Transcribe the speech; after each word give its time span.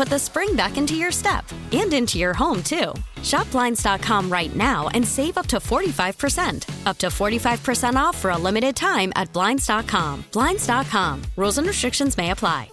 put 0.00 0.08
the 0.08 0.18
spring 0.18 0.56
back 0.56 0.78
into 0.78 0.94
your 0.94 1.12
step 1.12 1.44
and 1.72 1.92
into 1.92 2.16
your 2.18 2.32
home, 2.32 2.62
too. 2.62 2.94
Shop 3.22 3.50
Blinds.com 3.50 4.32
right 4.32 4.56
now 4.56 4.88
and 4.94 5.06
save 5.06 5.36
up 5.36 5.46
to 5.48 5.58
45%. 5.58 6.86
Up 6.86 6.96
to 6.96 7.08
45% 7.08 7.96
off 7.96 8.16
for 8.16 8.30
a 8.30 8.38
limited 8.38 8.74
time 8.74 9.12
at 9.14 9.30
Blinds.com. 9.34 10.24
Blinds.com. 10.32 11.22
Rules 11.36 11.58
and 11.58 11.66
restrictions 11.66 12.16
may 12.16 12.30
apply. 12.30 12.70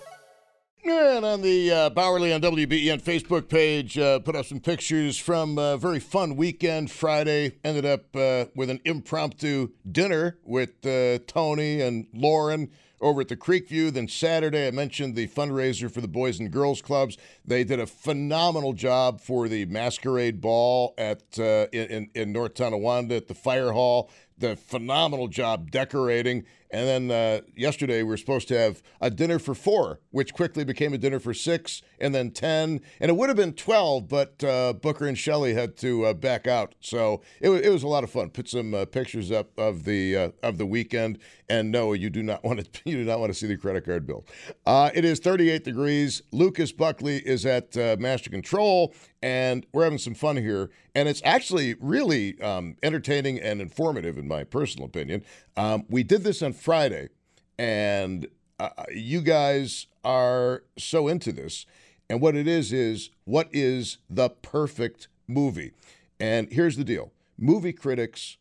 And 0.86 1.26
on 1.26 1.42
the 1.42 1.70
uh, 1.70 1.90
Bauerle 1.90 2.34
on 2.34 2.40
WBEN 2.40 3.02
Facebook 3.02 3.50
page, 3.50 3.98
uh, 3.98 4.20
put 4.20 4.38
up 4.38 4.46
some 4.46 4.62
pictures 4.62 5.18
from 5.18 5.58
a 5.58 5.76
very 5.76 6.00
fun 6.00 6.38
weekend. 6.38 6.90
Friday 6.92 7.58
ended 7.62 7.86
up 7.86 8.16
uh, 8.16 8.46
with 8.56 8.70
an 8.70 8.80
impromptu 8.86 9.72
dinner 9.92 10.38
with 10.46 10.86
uh, 10.86 11.20
Tony 11.28 11.82
and 11.82 12.08
Lauren 12.14 12.70
over 13.00 13.22
at 13.22 13.28
the 13.28 13.38
Creekview. 13.38 13.92
Then 13.92 14.08
Saturday, 14.08 14.68
I 14.68 14.72
mentioned 14.72 15.16
the 15.16 15.28
fundraiser 15.28 15.92
for 15.92 16.02
the 16.02 16.08
Boys 16.08 16.40
and 16.40 16.52
Girls 16.52 16.82
Clubs. 16.82 17.18
They 17.46 17.64
did 17.64 17.80
a 17.80 17.88
phenomenal 17.88 18.74
job 18.74 19.22
for 19.22 19.48
the 19.48 19.66
masquerade 19.66 20.42
ball 20.42 20.94
at 20.98 21.40
uh, 21.40 21.68
in, 21.72 22.10
in 22.14 22.32
North 22.32 22.56
Tonawanda 22.56 23.16
at 23.16 23.28
the 23.28 23.36
fire 23.36 23.72
hall. 23.72 24.10
The 24.38 24.56
phenomenal 24.56 25.28
job 25.28 25.72
decorating. 25.72 26.46
And 26.70 27.10
then 27.10 27.12
uh, 27.12 27.42
yesterday, 27.56 28.04
we 28.04 28.10
were 28.10 28.18
supposed 28.18 28.48
to 28.50 28.60
have 28.60 28.82
a 29.00 29.10
dinner 29.10 29.40
for 29.40 29.56
four, 29.56 30.00
which 30.12 30.34
quickly 30.34 30.66
became 30.66 30.94
a 30.94 30.98
dinner 30.98 31.20
for 31.20 31.34
six, 31.34 31.82
and 32.00 32.14
then 32.14 32.32
10. 32.32 32.82
And 33.00 33.10
it 33.10 33.16
would 33.16 33.30
have 33.30 33.38
been 33.38 33.54
12, 33.54 34.08
but 34.08 34.44
uh, 34.44 34.74
Booker 34.74 35.08
and 35.08 35.18
Shelley 35.18 35.54
had 35.54 35.78
to 35.78 36.06
uh, 36.06 36.14
back 36.14 36.46
out. 36.46 36.76
So 36.82 37.22
it, 37.40 37.50
it, 37.50 37.70
was 37.70 37.84
a 37.84 37.88
lot 37.88 38.04
of 38.04 38.10
fun. 38.10 38.30
Put 38.30 38.50
some 38.50 38.74
uh, 38.74 38.86
pictures 38.86 39.32
up 39.32 39.58
of 39.58 39.86
the 39.86 40.18
uh, 40.18 40.30
of 40.44 40.58
the 40.58 40.66
weekend. 40.66 41.20
And 41.50 41.72
no, 41.72 41.94
you 41.94 42.10
do 42.10 42.22
not 42.22 42.44
want 42.44 42.60
to 42.60 42.82
you 42.84 42.98
do 42.98 43.06
not 43.06 43.20
want 43.20 43.32
to 43.32 43.38
see 43.38 43.48
the 43.48 43.58
credit 43.58 43.86
card 43.86 44.06
bill. 44.06 44.26
Uh, 44.66 44.90
it 44.94 45.06
is 45.06 45.20
38 45.20 45.64
degrees. 45.64 46.22
Lucas 46.32 46.72
Buckley 46.72 47.18
is 47.18 47.46
at 47.46 47.76
Master 48.00 48.30
Control, 48.30 48.94
and 49.22 49.66
we're 49.72 49.84
having 49.84 49.98
some 49.98 50.14
fun 50.14 50.38
here. 50.38 50.70
And 50.96 51.08
it's 51.08 51.22
actually 51.24 51.76
really 51.80 52.40
um, 52.42 52.76
entertaining 52.82 53.40
and 53.40 53.62
informative, 53.62 54.18
in 54.18 54.28
my 54.28 54.44
personal 54.44 54.88
opinion. 54.88 55.24
Um, 55.56 55.86
we 55.90 56.04
did 56.04 56.24
this 56.24 56.42
on 56.42 56.54
Friday, 56.58 57.10
and 57.58 58.28
uh, 58.60 58.70
you 58.94 59.22
guys 59.22 59.88
are 60.04 60.64
so 60.78 61.08
into 61.08 61.32
this. 61.32 61.66
And 62.10 62.22
what 62.22 62.36
it 62.36 62.48
is 62.48 62.72
is 62.72 63.10
what 63.26 63.50
is 63.52 63.98
the 64.10 64.30
perfect 64.30 65.08
movie? 65.28 65.74
And 66.20 66.52
here's 66.52 66.78
the 66.78 66.84
deal 66.84 67.12
movie 67.38 67.74
critics 67.74 68.38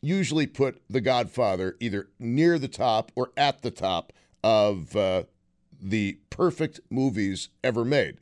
usually 0.00 0.46
put 0.46 0.80
The 0.88 1.00
Godfather 1.00 1.76
either 1.80 2.08
near 2.18 2.58
the 2.58 2.68
top 2.68 3.10
or 3.14 3.32
at 3.36 3.62
the 3.62 3.70
top 3.70 4.12
of 4.44 4.94
uh, 4.94 5.24
the 5.80 6.18
perfect 6.30 6.80
movies 6.90 7.48
ever 7.64 7.84
made. 7.84 8.18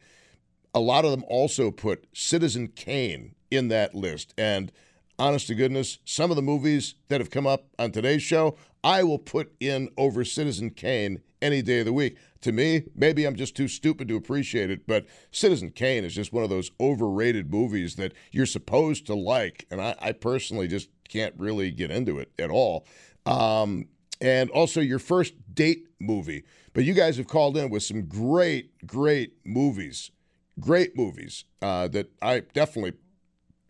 A 0.74 0.80
lot 0.80 1.04
of 1.04 1.10
them 1.10 1.24
also 1.28 1.70
put 1.70 2.06
Citizen 2.12 2.68
Kane 2.68 3.34
in 3.50 3.68
that 3.68 3.94
list. 3.94 4.34
And 4.36 4.72
honest 5.18 5.46
to 5.48 5.54
goodness, 5.54 5.98
some 6.04 6.30
of 6.30 6.36
the 6.36 6.42
movies 6.42 6.94
that 7.08 7.20
have 7.20 7.30
come 7.30 7.46
up 7.46 7.64
on 7.78 7.92
today's 7.92 8.22
show, 8.22 8.56
I 8.86 9.02
will 9.02 9.18
put 9.18 9.52
in 9.58 9.90
over 9.96 10.24
Citizen 10.24 10.70
Kane 10.70 11.20
any 11.42 11.60
day 11.60 11.80
of 11.80 11.86
the 11.86 11.92
week. 11.92 12.16
To 12.42 12.52
me, 12.52 12.84
maybe 12.94 13.24
I'm 13.24 13.34
just 13.34 13.56
too 13.56 13.66
stupid 13.66 14.06
to 14.06 14.14
appreciate 14.14 14.70
it, 14.70 14.86
but 14.86 15.06
Citizen 15.32 15.72
Kane 15.72 16.04
is 16.04 16.14
just 16.14 16.32
one 16.32 16.44
of 16.44 16.50
those 16.50 16.70
overrated 16.78 17.50
movies 17.50 17.96
that 17.96 18.12
you're 18.30 18.46
supposed 18.46 19.04
to 19.06 19.14
like. 19.16 19.66
And 19.72 19.80
I, 19.80 19.96
I 19.98 20.12
personally 20.12 20.68
just 20.68 20.88
can't 21.08 21.34
really 21.36 21.72
get 21.72 21.90
into 21.90 22.20
it 22.20 22.30
at 22.38 22.48
all. 22.48 22.86
Um, 23.26 23.88
and 24.20 24.50
also 24.50 24.80
your 24.80 25.00
first 25.00 25.34
date 25.52 25.88
movie. 25.98 26.44
But 26.72 26.84
you 26.84 26.94
guys 26.94 27.16
have 27.16 27.26
called 27.26 27.56
in 27.56 27.70
with 27.70 27.82
some 27.82 28.02
great, 28.02 28.86
great 28.86 29.32
movies. 29.44 30.12
Great 30.60 30.96
movies 30.96 31.44
uh, 31.60 31.88
that 31.88 32.12
I 32.22 32.38
definitely 32.54 32.92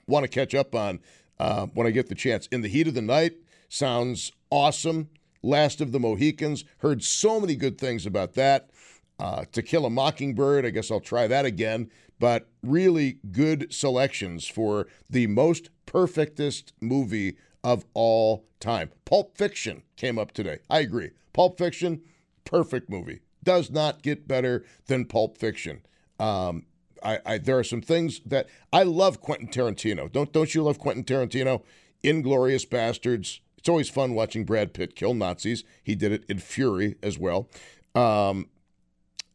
want 0.06 0.24
to 0.24 0.28
catch 0.28 0.54
up 0.54 0.74
on 0.74 1.00
uh, 1.38 1.68
when 1.68 1.86
I 1.86 1.90
get 1.90 2.10
the 2.10 2.14
chance. 2.14 2.48
In 2.48 2.60
the 2.60 2.68
Heat 2.68 2.86
of 2.86 2.92
the 2.92 3.00
Night 3.00 3.32
sounds 3.68 4.32
awesome. 4.50 5.08
Last 5.42 5.80
of 5.80 5.92
the 5.92 6.00
Mohicans, 6.00 6.64
heard 6.78 7.02
so 7.02 7.40
many 7.40 7.54
good 7.54 7.78
things 7.78 8.06
about 8.06 8.34
that. 8.34 8.70
Uh, 9.18 9.44
to 9.52 9.62
Kill 9.62 9.86
a 9.86 9.90
Mockingbird, 9.90 10.66
I 10.66 10.70
guess 10.70 10.90
I'll 10.90 11.00
try 11.00 11.26
that 11.26 11.44
again. 11.44 11.90
But 12.18 12.48
really 12.62 13.18
good 13.30 13.72
selections 13.72 14.46
for 14.48 14.88
the 15.08 15.26
most 15.26 15.70
perfectest 15.84 16.72
movie 16.80 17.36
of 17.62 17.84
all 17.94 18.46
time. 18.60 18.90
Pulp 19.04 19.36
Fiction 19.36 19.82
came 19.96 20.18
up 20.18 20.32
today. 20.32 20.58
I 20.70 20.80
agree. 20.80 21.10
Pulp 21.32 21.58
Fiction, 21.58 22.02
perfect 22.44 22.88
movie. 22.88 23.20
Does 23.42 23.70
not 23.70 24.02
get 24.02 24.26
better 24.26 24.64
than 24.86 25.04
Pulp 25.04 25.38
Fiction. 25.38 25.82
Um, 26.18 26.64
I, 27.02 27.18
I, 27.26 27.38
there 27.38 27.58
are 27.58 27.64
some 27.64 27.82
things 27.82 28.20
that 28.26 28.48
I 28.72 28.82
love 28.82 29.20
Quentin 29.20 29.48
Tarantino. 29.48 30.10
Don't 30.10 30.32
don't 30.32 30.54
you 30.54 30.62
love 30.62 30.78
Quentin 30.78 31.04
Tarantino? 31.04 31.62
Inglourious 32.02 32.66
Basterds. 32.66 33.40
It's 33.66 33.68
always 33.68 33.88
fun 33.90 34.14
watching 34.14 34.44
Brad 34.44 34.72
Pitt 34.74 34.94
kill 34.94 35.12
Nazis. 35.12 35.64
He 35.82 35.96
did 35.96 36.12
it 36.12 36.24
in 36.28 36.38
Fury 36.38 36.94
as 37.02 37.18
well. 37.18 37.48
Um, 37.96 38.46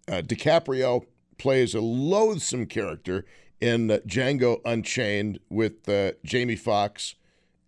uh, 0.07 0.21
DiCaprio 0.21 1.05
plays 1.37 1.75
a 1.75 1.81
loathsome 1.81 2.67
character 2.67 3.25
in 3.59 3.91
uh, 3.91 3.97
Django 4.07 4.61
Unchained 4.63 5.39
with 5.49 5.89
uh, 5.89 6.13
Jamie 6.23 6.55
Foxx 6.55 7.15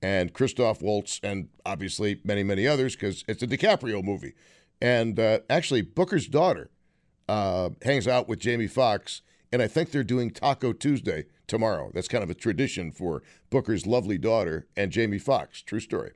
and 0.02 0.32
Christoph 0.32 0.82
Waltz, 0.82 1.20
and 1.22 1.50
obviously 1.66 2.22
many 2.24 2.44
many 2.44 2.66
others 2.66 2.96
because 2.96 3.26
it's 3.28 3.44
a 3.44 3.48
DiCaprio 3.48 4.02
movie. 4.02 4.34
And 4.82 5.20
uh, 5.20 5.40
actually, 5.50 5.82
Booker's 5.82 6.30
daughter 6.30 6.70
uh, 7.28 7.72
hangs 7.82 8.08
out 8.08 8.30
with 8.30 8.40
Jamie 8.40 8.68
Foxx 8.68 9.22
and 9.54 9.62
I 9.62 9.68
think 9.68 9.92
they're 9.92 10.04
doing 10.04 10.32
Taco 10.32 10.74
Tuesday 10.74 11.26
tomorrow. 11.46 11.92
That's 11.94 12.08
kind 12.08 12.24
of 12.24 12.30
a 12.32 12.34
tradition 12.34 12.92
for 12.92 13.22
Booker's 13.52 13.86
lovely 13.86 14.18
daughter 14.18 14.66
and 14.76 14.92
Jamie 14.92 15.20
Foxx. 15.20 15.62
True 15.62 15.80
story. 15.80 16.12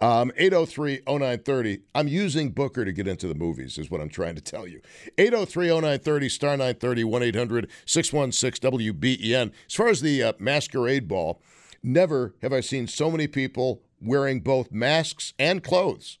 Um, 0.00 0.32
803 0.36 1.02
0930. 1.06 1.82
I'm 1.94 2.08
using 2.08 2.50
Booker 2.50 2.84
to 2.84 2.92
get 2.92 3.06
into 3.06 3.28
the 3.28 3.36
movies, 3.36 3.78
is 3.78 3.92
what 3.92 4.00
I'm 4.00 4.08
trying 4.08 4.34
to 4.34 4.40
tell 4.40 4.66
you. 4.66 4.80
803 5.18 5.68
0930, 5.68 6.28
star 6.28 6.50
930, 6.56 7.04
1 7.04 7.22
800 7.22 7.70
616 7.86 8.70
WBEN. 8.70 9.52
As 9.68 9.74
far 9.74 9.86
as 9.86 10.00
the 10.00 10.24
uh, 10.24 10.32
masquerade 10.40 11.06
ball, 11.06 11.40
never 11.84 12.34
have 12.42 12.52
I 12.52 12.58
seen 12.58 12.88
so 12.88 13.08
many 13.08 13.28
people 13.28 13.82
wearing 14.00 14.40
both 14.40 14.72
masks 14.72 15.32
and 15.38 15.62
clothes. 15.62 16.18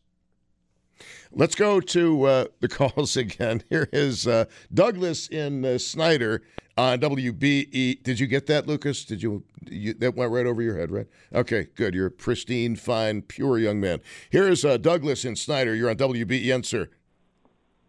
Let's 1.32 1.54
go 1.54 1.80
to 1.80 2.24
uh, 2.24 2.44
the 2.60 2.68
calls 2.68 3.16
again. 3.16 3.62
Here 3.68 3.88
is 3.92 4.26
uh, 4.26 4.46
Douglas 4.72 5.28
in 5.28 5.64
uh, 5.64 5.78
Snyder 5.78 6.42
on 6.76 6.98
WBE. 7.00 8.02
Did 8.02 8.20
you 8.20 8.26
get 8.26 8.46
that, 8.46 8.66
Lucas? 8.66 9.04
Did 9.04 9.22
you, 9.22 9.44
you, 9.68 9.94
That 9.94 10.16
went 10.16 10.32
right 10.32 10.46
over 10.46 10.62
your 10.62 10.76
head, 10.76 10.90
right? 10.90 11.06
Okay, 11.34 11.68
good. 11.74 11.94
You're 11.94 12.06
a 12.06 12.10
pristine, 12.10 12.76
fine, 12.76 13.22
pure 13.22 13.58
young 13.58 13.80
man. 13.80 14.00
Here 14.30 14.48
is 14.48 14.64
uh, 14.64 14.76
Douglas 14.76 15.24
in 15.24 15.36
Snyder. 15.36 15.74
You're 15.74 15.90
on 15.90 15.96
WBEN, 15.96 16.64
sir. 16.64 16.88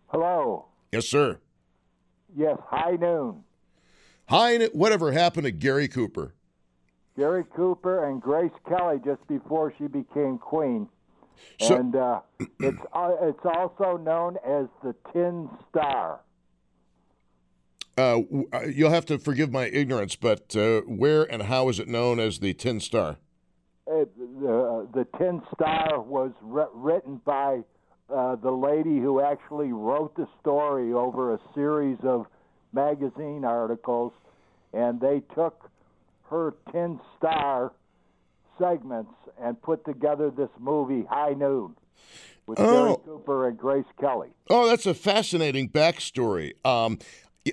Hello. 0.08 0.66
Yes, 0.92 1.08
sir. 1.08 1.40
Yes, 2.36 2.58
High 2.70 2.98
Noon. 2.98 3.44
High 4.28 4.58
Noon. 4.58 4.70
Whatever 4.74 5.12
happened 5.12 5.46
to 5.46 5.52
Gary 5.52 5.88
Cooper? 5.88 6.36
Gary 7.18 7.44
Cooper 7.56 8.10
and 8.10 8.22
Grace 8.22 8.52
Kelly 8.68 8.98
just 9.04 9.26
before 9.28 9.74
she 9.78 9.88
became 9.88 10.38
queen. 10.38 10.88
So- 11.60 11.76
and 11.76 11.96
uh, 11.96 12.22
it's 12.60 12.82
uh, 12.94 13.12
it's 13.22 13.46
also 13.46 13.98
known 13.98 14.38
as 14.46 14.68
the 14.84 14.96
Tin 15.14 15.50
Star. 15.70 16.22
Uh, 17.98 18.22
uh, 18.54 18.62
you'll 18.62 18.90
have 18.90 19.06
to 19.06 19.20
forgive 19.20 19.52
my 19.52 19.66
ignorance, 19.68 20.16
but 20.16 20.56
uh, 20.56 20.82
where 20.82 21.24
and 21.24 21.44
how 21.44 21.70
is 21.70 21.78
it 21.80 21.88
known 21.88 22.20
as 22.20 22.40
the 22.40 22.54
Tin 22.54 22.80
Star? 22.80 23.18
It, 23.88 24.16
the 24.18 24.88
the 24.94 25.08
Tin 25.18 25.42
Star 25.54 26.02
was 26.02 26.32
ri- 26.42 26.64
written 26.74 27.22
by 27.26 27.62
uh, 28.14 28.36
the 28.38 28.52
lady 28.52 29.00
who 29.00 29.22
actually 29.22 29.72
wrote 29.72 30.16
the 30.16 30.28
story 30.40 30.94
over 30.94 31.34
a 31.34 31.40
series 31.54 31.98
of 32.04 32.26
magazine 32.74 33.44
articles, 33.44 34.14
and 34.74 35.00
they 35.00 35.22
took 35.36 35.70
her 36.30 36.54
Tin 36.72 37.00
Star 37.18 37.74
segments 38.60 39.12
and 39.42 39.62
put 39.62 39.84
together 39.86 40.30
this 40.32 40.50
movie 40.60 41.06
High 41.10 41.34
Noon 41.34 41.76
with 42.48 42.58
Gary 42.58 42.70
Oh. 42.92 43.02
Cooper 43.06 43.48
and 43.48 43.58
Grace 43.58 43.86
Kelly. 44.00 44.30
Oh, 44.50 44.68
that's 44.68 44.86
a 44.86 44.94
fascinating 44.94 45.70
backstory. 45.70 46.54
Um, 46.66 47.00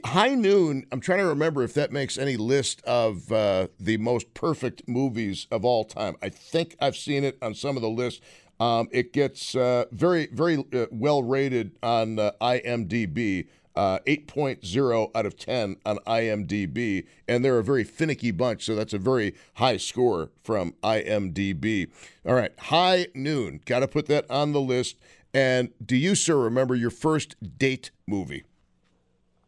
High 0.04 0.34
Noon, 0.34 0.84
I'm 0.92 1.00
trying 1.00 1.20
to 1.20 1.26
remember 1.26 1.62
if 1.62 1.72
that 1.74 1.92
makes 1.92 2.18
any 2.18 2.36
list 2.36 2.82
of 2.84 3.32
uh, 3.32 3.68
the 3.80 3.96
most 3.96 4.34
perfect 4.34 4.86
movies 4.86 5.46
of 5.50 5.64
all 5.64 5.84
time. 5.84 6.16
I 6.22 6.28
think 6.28 6.76
I've 6.80 6.96
seen 6.96 7.24
it 7.24 7.38
on 7.40 7.54
some 7.54 7.76
of 7.76 7.82
the 7.82 7.88
lists. 7.88 8.20
Um, 8.60 8.88
it 8.90 9.12
gets 9.12 9.54
uh, 9.54 9.84
very, 9.92 10.26
very 10.26 10.62
uh, 10.74 10.86
well 10.90 11.22
rated 11.22 11.76
on 11.82 12.18
uh, 12.18 12.32
IMDb. 12.40 13.46
Uh, 13.78 14.00
8.0 14.08 15.10
out 15.14 15.24
of 15.24 15.36
10 15.36 15.76
on 15.86 15.98
IMDb, 15.98 17.06
and 17.28 17.44
they're 17.44 17.60
a 17.60 17.62
very 17.62 17.84
finicky 17.84 18.32
bunch, 18.32 18.64
so 18.64 18.74
that's 18.74 18.92
a 18.92 18.98
very 18.98 19.36
high 19.54 19.76
score 19.76 20.30
from 20.42 20.74
IMDb. 20.82 21.88
All 22.26 22.34
right, 22.34 22.50
High 22.58 23.06
Noon, 23.14 23.60
got 23.66 23.78
to 23.78 23.86
put 23.86 24.06
that 24.06 24.28
on 24.28 24.50
the 24.50 24.60
list. 24.60 24.96
And 25.32 25.70
do 25.84 25.94
you, 25.94 26.16
sir, 26.16 26.36
remember 26.36 26.74
your 26.74 26.90
first 26.90 27.36
date 27.56 27.92
movie? 28.04 28.42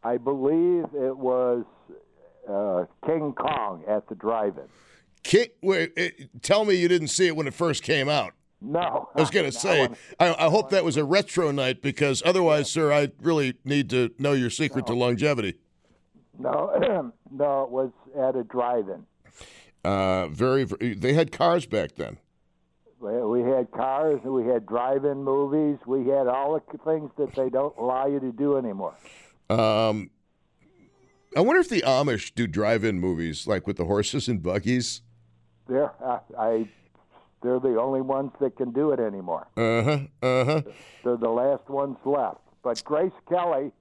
I 0.01 0.15
believe 0.15 0.85
it 0.93 1.17
was 1.17 1.65
uh, 2.49 2.85
King 3.05 3.33
Kong 3.33 3.83
at 3.85 4.07
the 4.07 4.15
drive-in. 4.15 4.63
King, 5.23 5.47
wait, 5.61 5.91
it, 5.97 6.41
tell 6.41 6.63
me 6.63 6.75
you 6.75 6.87
didn't 6.87 7.09
see 7.09 7.27
it 7.27 7.35
when 7.35 7.47
it 7.47 7.53
first 7.53 7.83
came 7.83 8.07
out. 8.07 8.31
No, 8.61 9.09
I 9.15 9.19
was 9.19 9.31
going 9.31 9.49
to 9.49 9.51
say, 9.51 9.89
I, 10.19 10.35
I 10.45 10.49
hope 10.49 10.69
that 10.69 10.85
was 10.85 10.95
a 10.95 11.03
retro 11.03 11.51
night 11.51 11.81
because 11.81 12.21
otherwise, 12.23 12.69
sir, 12.69 12.91
I 12.91 13.11
really 13.21 13.55
need 13.65 13.89
to 13.89 14.11
know 14.19 14.33
your 14.33 14.51
secret 14.51 14.85
to 14.87 14.93
longevity. 14.93 15.55
no, 16.37 17.11
no, 17.31 17.63
it 17.63 17.71
was 17.71 17.91
at 18.17 18.35
a 18.35 18.43
drive-in. 18.43 19.05
Uh, 19.83 20.27
very, 20.27 20.63
very, 20.63 20.93
they 20.93 21.13
had 21.13 21.31
cars 21.31 21.65
back 21.65 21.95
then. 21.95 22.17
We 22.99 23.13
we 23.23 23.41
had 23.41 23.71
cars, 23.71 24.21
we 24.23 24.45
had 24.45 24.67
drive-in 24.67 25.23
movies, 25.23 25.79
we 25.87 26.07
had 26.07 26.27
all 26.27 26.53
the 26.53 26.77
things 26.85 27.09
that 27.17 27.33
they 27.35 27.49
don't 27.49 27.75
allow 27.79 28.05
you 28.05 28.19
to 28.19 28.31
do 28.31 28.57
anymore. 28.57 28.93
Um, 29.49 30.11
I 31.35 31.41
wonder 31.41 31.61
if 31.61 31.69
the 31.69 31.81
Amish 31.81 32.35
do 32.35 32.45
drive-in 32.45 32.99
movies 32.99 33.47
like 33.47 33.65
with 33.65 33.77
the 33.77 33.85
horses 33.85 34.27
and 34.27 34.43
buggies. 34.43 35.01
They're, 35.67 35.91
I, 36.05 36.19
I, 36.37 36.69
they're 37.41 37.59
the 37.59 37.79
only 37.79 38.01
ones 38.01 38.31
that 38.39 38.55
can 38.57 38.71
do 38.71 38.91
it 38.91 38.99
anymore. 38.99 39.47
Uh 39.57 39.83
huh. 39.83 39.99
Uh 40.21 40.45
huh. 40.45 40.61
They're 41.03 41.17
the 41.17 41.29
last 41.29 41.69
ones 41.69 41.97
left. 42.05 42.37
But 42.63 42.83
Grace 42.83 43.11
Kelly, 43.27 43.71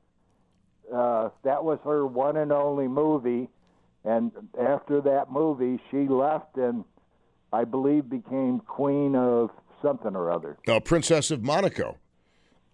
uh, 0.93 1.29
that 1.45 1.63
was 1.65 1.79
her 1.85 2.07
one 2.07 2.37
and 2.37 2.51
only 2.53 2.89
movie, 2.89 3.49
and 4.05 4.33
after 4.61 5.01
that 5.03 5.31
movie, 5.31 5.79
she 5.91 6.09
left 6.09 6.57
and 6.57 6.85
I 7.53 7.65
believe 7.65 8.09
became 8.09 8.61
queen 8.61 9.15
of 9.15 9.51
something 9.83 10.15
or 10.17 10.31
other. 10.31 10.57
Uh, 10.67 10.81
Princess 10.81 11.31
of 11.31 11.43
Monaco. 11.43 11.97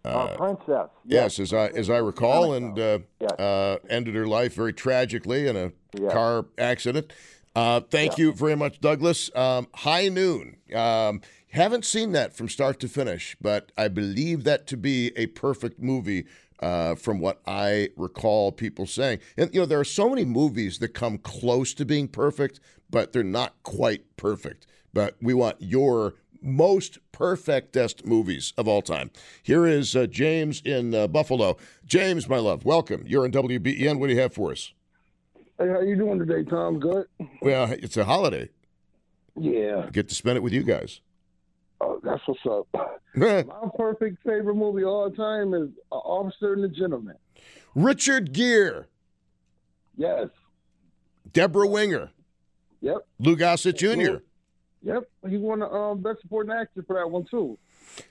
Uh, 0.04 0.36
princess. 0.36 0.88
Yes, 1.04 1.40
as 1.40 1.52
I 1.52 1.66
as 1.68 1.90
I 1.90 1.96
recall, 1.96 2.52
and 2.52 2.78
uh, 2.78 2.98
Yes. 3.20 3.32
uh, 3.40 3.78
ended 3.90 4.14
her 4.14 4.26
life 4.28 4.54
very 4.54 4.72
tragically 4.72 5.48
in 5.48 5.56
a 5.56 5.72
Yes. 5.98 6.12
car 6.12 6.46
accident. 6.58 7.12
Uh, 7.56 7.81
thank 7.81 8.19
you 8.19 8.35
very 8.35 8.55
much, 8.55 8.82
Douglas. 8.82 9.35
Um, 9.35 9.67
High 9.76 10.08
Noon. 10.11 10.58
Um, 10.75 11.23
haven't 11.49 11.87
seen 11.87 12.12
that 12.12 12.37
from 12.37 12.50
start 12.50 12.79
to 12.81 12.88
finish, 12.88 13.35
but 13.41 13.73
I 13.79 13.88
believe 13.88 14.44
that 14.44 14.67
to 14.67 14.76
be 14.76 15.11
a 15.17 15.29
perfect 15.29 15.81
movie. 15.81 16.26
Uh, 16.58 16.94
from 16.94 17.20
what 17.20 17.43
I 17.47 17.91
recall, 17.97 18.50
people 18.50 18.87
saying, 18.87 19.19
and 19.37 19.53
you 19.53 19.61
know, 19.61 19.67
there 19.67 19.79
are 19.79 19.85
so 19.85 20.08
many 20.08 20.25
movies 20.25 20.79
that 20.79 20.94
come 20.94 21.19
close 21.19 21.75
to 21.75 21.85
being 21.85 22.08
perfect, 22.08 22.61
but 22.88 23.12
they're 23.12 23.23
not 23.23 23.62
quite 23.62 24.17
perfect. 24.17 24.67
But 24.94 25.17
we 25.20 25.35
want 25.35 25.56
your 25.61 26.14
most 26.41 26.99
perfectest 27.12 28.06
movies 28.06 28.55
of 28.56 28.67
all 28.67 28.81
time. 28.81 29.11
Here 29.43 29.67
is 29.67 29.94
uh, 29.94 30.06
James 30.06 30.62
in 30.64 30.94
uh, 30.94 31.08
Buffalo. 31.08 31.58
James, 31.85 32.26
my 32.26 32.38
love, 32.38 32.64
welcome. 32.64 33.05
You're 33.06 33.26
in 33.26 33.32
WBEN. 33.32 33.99
What 33.99 34.06
do 34.06 34.14
you 34.14 34.20
have 34.23 34.32
for 34.32 34.53
us? 34.53 34.73
Hey, 35.58 35.69
how 35.69 35.81
you 35.81 35.97
doing 35.97 36.19
today, 36.19 36.49
Tom? 36.49 36.79
Good. 36.79 37.06
Well, 37.41 37.70
it's 37.73 37.97
a 37.97 38.05
holiday. 38.05 38.50
Yeah, 39.38 39.88
Get 39.93 40.08
to 40.08 40.14
spend 40.14 40.37
it 40.37 40.43
with 40.43 40.53
you 40.53 40.62
guys. 40.62 41.00
oh, 41.81 42.00
that's 42.03 42.23
what's 42.26 42.41
up. 42.47 42.67
My 43.14 43.44
perfect 43.76 44.23
favorite 44.25 44.55
movie 44.55 44.82
of 44.82 44.88
all 44.88 45.11
time 45.11 45.53
is 45.55 45.69
uh, 45.93 45.97
Officer 45.97 46.55
and 46.55 46.64
the 46.64 46.69
Gentleman. 46.69 47.17
Richard 47.75 48.32
Gere, 48.32 48.85
Yes. 49.97 50.29
Debra 51.32 51.67
Winger, 51.69 52.11
Yep. 52.81 52.97
Lou 53.19 53.37
Gossett 53.37 53.76
Jr. 53.76 54.17
Yep. 54.82 55.05
He 55.29 55.37
won 55.37 55.58
the 55.61 55.70
um, 55.70 56.00
best 56.00 56.20
supporting 56.23 56.53
actor 56.53 56.82
for 56.87 56.97
that 56.97 57.11
one 57.11 57.26
too. 57.31 57.58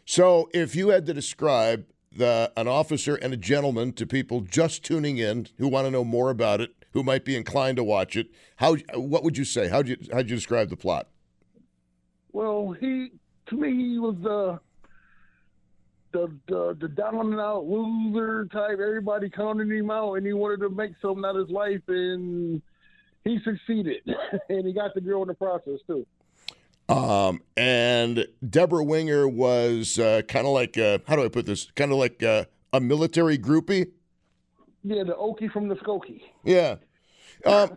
So, 0.06 0.50
if 0.54 0.76
you 0.76 0.90
had 0.90 1.06
to 1.08 1.14
describe 1.14 1.86
the 2.16 2.52
an 2.58 2.68
officer 2.68 3.16
and 3.16 3.34
a 3.34 3.38
gentleman 3.38 3.94
to 3.94 4.06
people 4.06 4.42
just 4.42 4.84
tuning 4.84 5.18
in 5.18 5.48
who 5.58 5.68
want 5.68 5.86
to 5.88 5.92
know 5.92 6.04
more 6.04 6.30
about 6.30 6.62
it, 6.62 6.75
who 6.96 7.04
might 7.04 7.26
be 7.26 7.36
inclined 7.36 7.76
to 7.76 7.84
watch 7.84 8.16
it, 8.16 8.30
how 8.56 8.78
what 8.96 9.22
would 9.24 9.38
you 9.38 9.44
say? 9.44 9.68
How'd 9.68 9.88
you 9.90 9.98
how'd 10.12 10.30
you 10.30 10.36
describe 10.36 10.70
the 10.70 10.78
plot? 10.78 11.10
Well, 12.32 12.74
he 12.80 13.12
to 13.48 13.56
me 13.56 13.76
he 13.76 14.00
was 14.00 14.16
the 14.24 14.60
the 16.14 16.34
the, 16.48 16.78
the 16.80 16.88
down 16.88 17.34
and 17.34 17.40
out 17.40 17.66
loser 17.66 18.46
type. 18.46 18.80
Everybody 18.80 19.30
counted 19.30 19.70
him 19.70 19.92
out, 19.92 20.14
and 20.14 20.26
he 20.26 20.32
wanted 20.32 20.62
to 20.62 20.70
make 20.70 20.94
something 21.02 21.26
out 21.26 21.36
of 21.36 21.48
his 21.48 21.54
life, 21.54 21.82
and 21.90 22.62
he 23.25 23.40
succeeded, 23.44 24.02
and 24.50 24.66
he 24.66 24.72
got 24.72 24.94
the 24.96 25.02
girl 25.02 25.22
in 25.22 25.28
the 25.28 25.34
process 25.34 25.80
too. 25.86 26.08
Um, 26.88 27.42
and 27.58 28.25
Debra 28.48 28.86
Winger 28.86 29.28
was 29.28 30.00
uh, 30.00 30.22
kind 30.30 30.48
of 30.48 30.54
like 30.54 30.78
uh, 30.78 31.00
how 31.10 31.18
do 31.18 31.25
I 31.25 31.28
put 31.28 31.46
this? 31.46 31.70
Kind 31.72 31.92
of 31.92 31.98
like 31.98 32.24
uh, 32.24 32.46
a 32.72 32.80
military 32.80 33.38
groupie. 33.38 33.92
Yeah, 34.86 35.04
the 35.04 35.13
Okie 35.13 35.51
from 35.51 35.68
the 35.68 35.75
Skokie. 35.75 36.22
Yeah. 36.44 36.75
Um, 37.46 37.75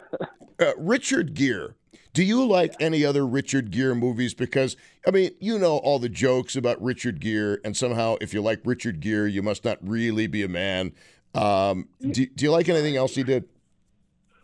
uh, 0.60 0.72
Richard 0.78 1.34
Gere. 1.34 1.74
Do 2.14 2.22
you 2.22 2.46
like 2.46 2.74
any 2.80 3.04
other 3.04 3.26
Richard 3.26 3.72
Gere 3.72 3.92
movies? 3.92 4.32
Because 4.32 4.76
I 5.06 5.10
mean, 5.10 5.32
you 5.40 5.58
know 5.58 5.78
all 5.78 5.98
the 5.98 6.08
jokes 6.08 6.54
about 6.54 6.80
Richard 6.80 7.20
Gere, 7.20 7.58
and 7.64 7.76
somehow, 7.76 8.16
if 8.20 8.32
you 8.32 8.40
like 8.40 8.60
Richard 8.64 9.00
Gere, 9.00 9.28
you 9.28 9.42
must 9.42 9.64
not 9.64 9.78
really 9.82 10.28
be 10.28 10.44
a 10.44 10.48
man. 10.48 10.92
Um, 11.34 11.88
do, 12.00 12.24
do 12.24 12.44
you 12.44 12.52
like 12.52 12.68
anything 12.68 12.96
else 12.96 13.16
he 13.16 13.24
did? 13.24 13.44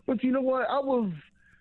But 0.05 0.21
you 0.21 0.31
know 0.31 0.41
what? 0.41 0.69
I 0.69 0.79
was, 0.79 1.11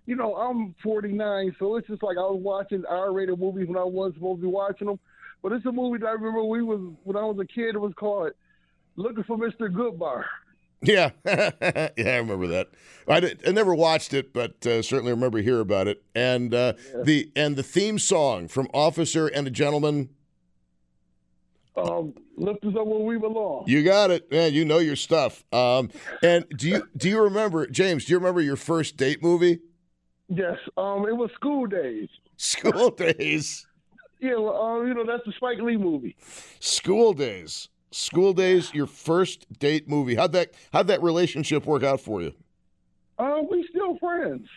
you 0.05 0.17
know, 0.17 0.35
I'm 0.35 0.75
49, 0.83 1.55
so 1.59 1.77
it's 1.77 1.87
just 1.87 2.03
like 2.03 2.19
I 2.19 2.23
was 2.23 2.41
watching 2.43 2.85
R-rated 2.87 3.39
movies 3.39 3.69
when 3.69 3.79
I 3.79 3.85
wasn't 3.85 4.17
supposed 4.17 4.41
to 4.41 4.43
be 4.43 4.53
watching 4.53 4.89
them. 4.89 4.99
But 5.43 5.53
it's 5.53 5.65
a 5.65 5.73
movie 5.73 5.99
that 5.99 6.07
I 6.07 6.13
remember 6.13 6.43
we 6.45 6.63
was 6.63 6.81
when 7.05 7.17
I 7.17 7.25
was 7.25 7.39
a 7.39 7.47
kid. 7.47 7.77
It 7.77 7.81
was 7.81 7.93
called 7.95 8.33
Looking 8.97 9.25
for 9.25 9.37
Mr. 9.37 9.71
Goodbar. 9.73 10.25
Yeah, 10.85 11.11
yeah, 11.25 11.89
I 11.99 12.17
remember 12.17 12.47
that. 12.49 12.69
I, 13.09 13.21
did, 13.21 13.43
I 13.47 13.53
never 13.53 13.75
watched 13.75 14.15
it, 14.15 14.33
but 14.33 14.67
uh, 14.67 14.83
certainly 14.83 15.13
remember 15.13 15.39
hear 15.39 15.61
about 15.61 15.89
it. 15.89 16.03
And 16.15 16.55
uh, 16.55 16.75
the 17.03 17.31
and 17.37 17.57
the 17.57 17.63
theme 17.63 17.99
song 17.99 18.49
from 18.49 18.69
Officer 18.73 19.27
and 19.27 19.47
a 19.47 19.51
Gentleman. 19.51 20.11
Um, 21.77 22.15
lift 22.37 22.65
us 22.65 22.75
up 22.79 22.87
where 22.87 23.01
we 23.01 23.19
belong. 23.19 23.65
You 23.67 23.83
got 23.83 24.11
it, 24.11 24.31
man. 24.31 24.55
You 24.55 24.65
know 24.65 24.79
your 24.79 24.97
stuff. 24.97 25.45
Um, 25.53 25.91
and 26.23 26.45
do 26.57 26.69
you 26.69 26.89
do 26.97 27.09
you 27.09 27.21
remember, 27.23 27.67
James? 27.67 28.05
Do 28.05 28.13
you 28.13 28.19
remember 28.19 28.41
your 28.41 28.57
first 28.57 28.97
date 28.97 29.23
movie? 29.23 29.61
Yes. 30.29 30.57
Um, 30.77 31.07
it 31.09 31.17
was 31.17 31.31
School 31.35 31.67
Daze. 31.67 32.09
School 32.37 32.91
Days. 32.97 33.67
Yeah. 34.21 34.37
Well, 34.37 34.57
um, 34.57 34.87
you 34.87 34.95
know 34.95 35.05
that's 35.05 35.25
the 35.27 35.33
Spike 35.33 35.59
Lee 35.59 35.77
movie. 35.77 36.17
School 36.61 37.13
Daze. 37.13 37.69
School 37.95 38.33
Daze. 38.33 38.75
Your 38.75 38.87
first 38.87 39.47
date 39.59 39.89
movie. 39.89 40.17
How'd 40.17 40.33
that 40.33 40.53
How'd 40.73 40.89
that 40.89 41.03
relationship 41.03 41.65
work 41.65 41.83
out 41.83 42.01
for 42.01 42.23
you? 42.23 42.35
Uh, 43.19 43.41
we 43.49 43.67
still 43.71 43.97
friends. 43.99 44.49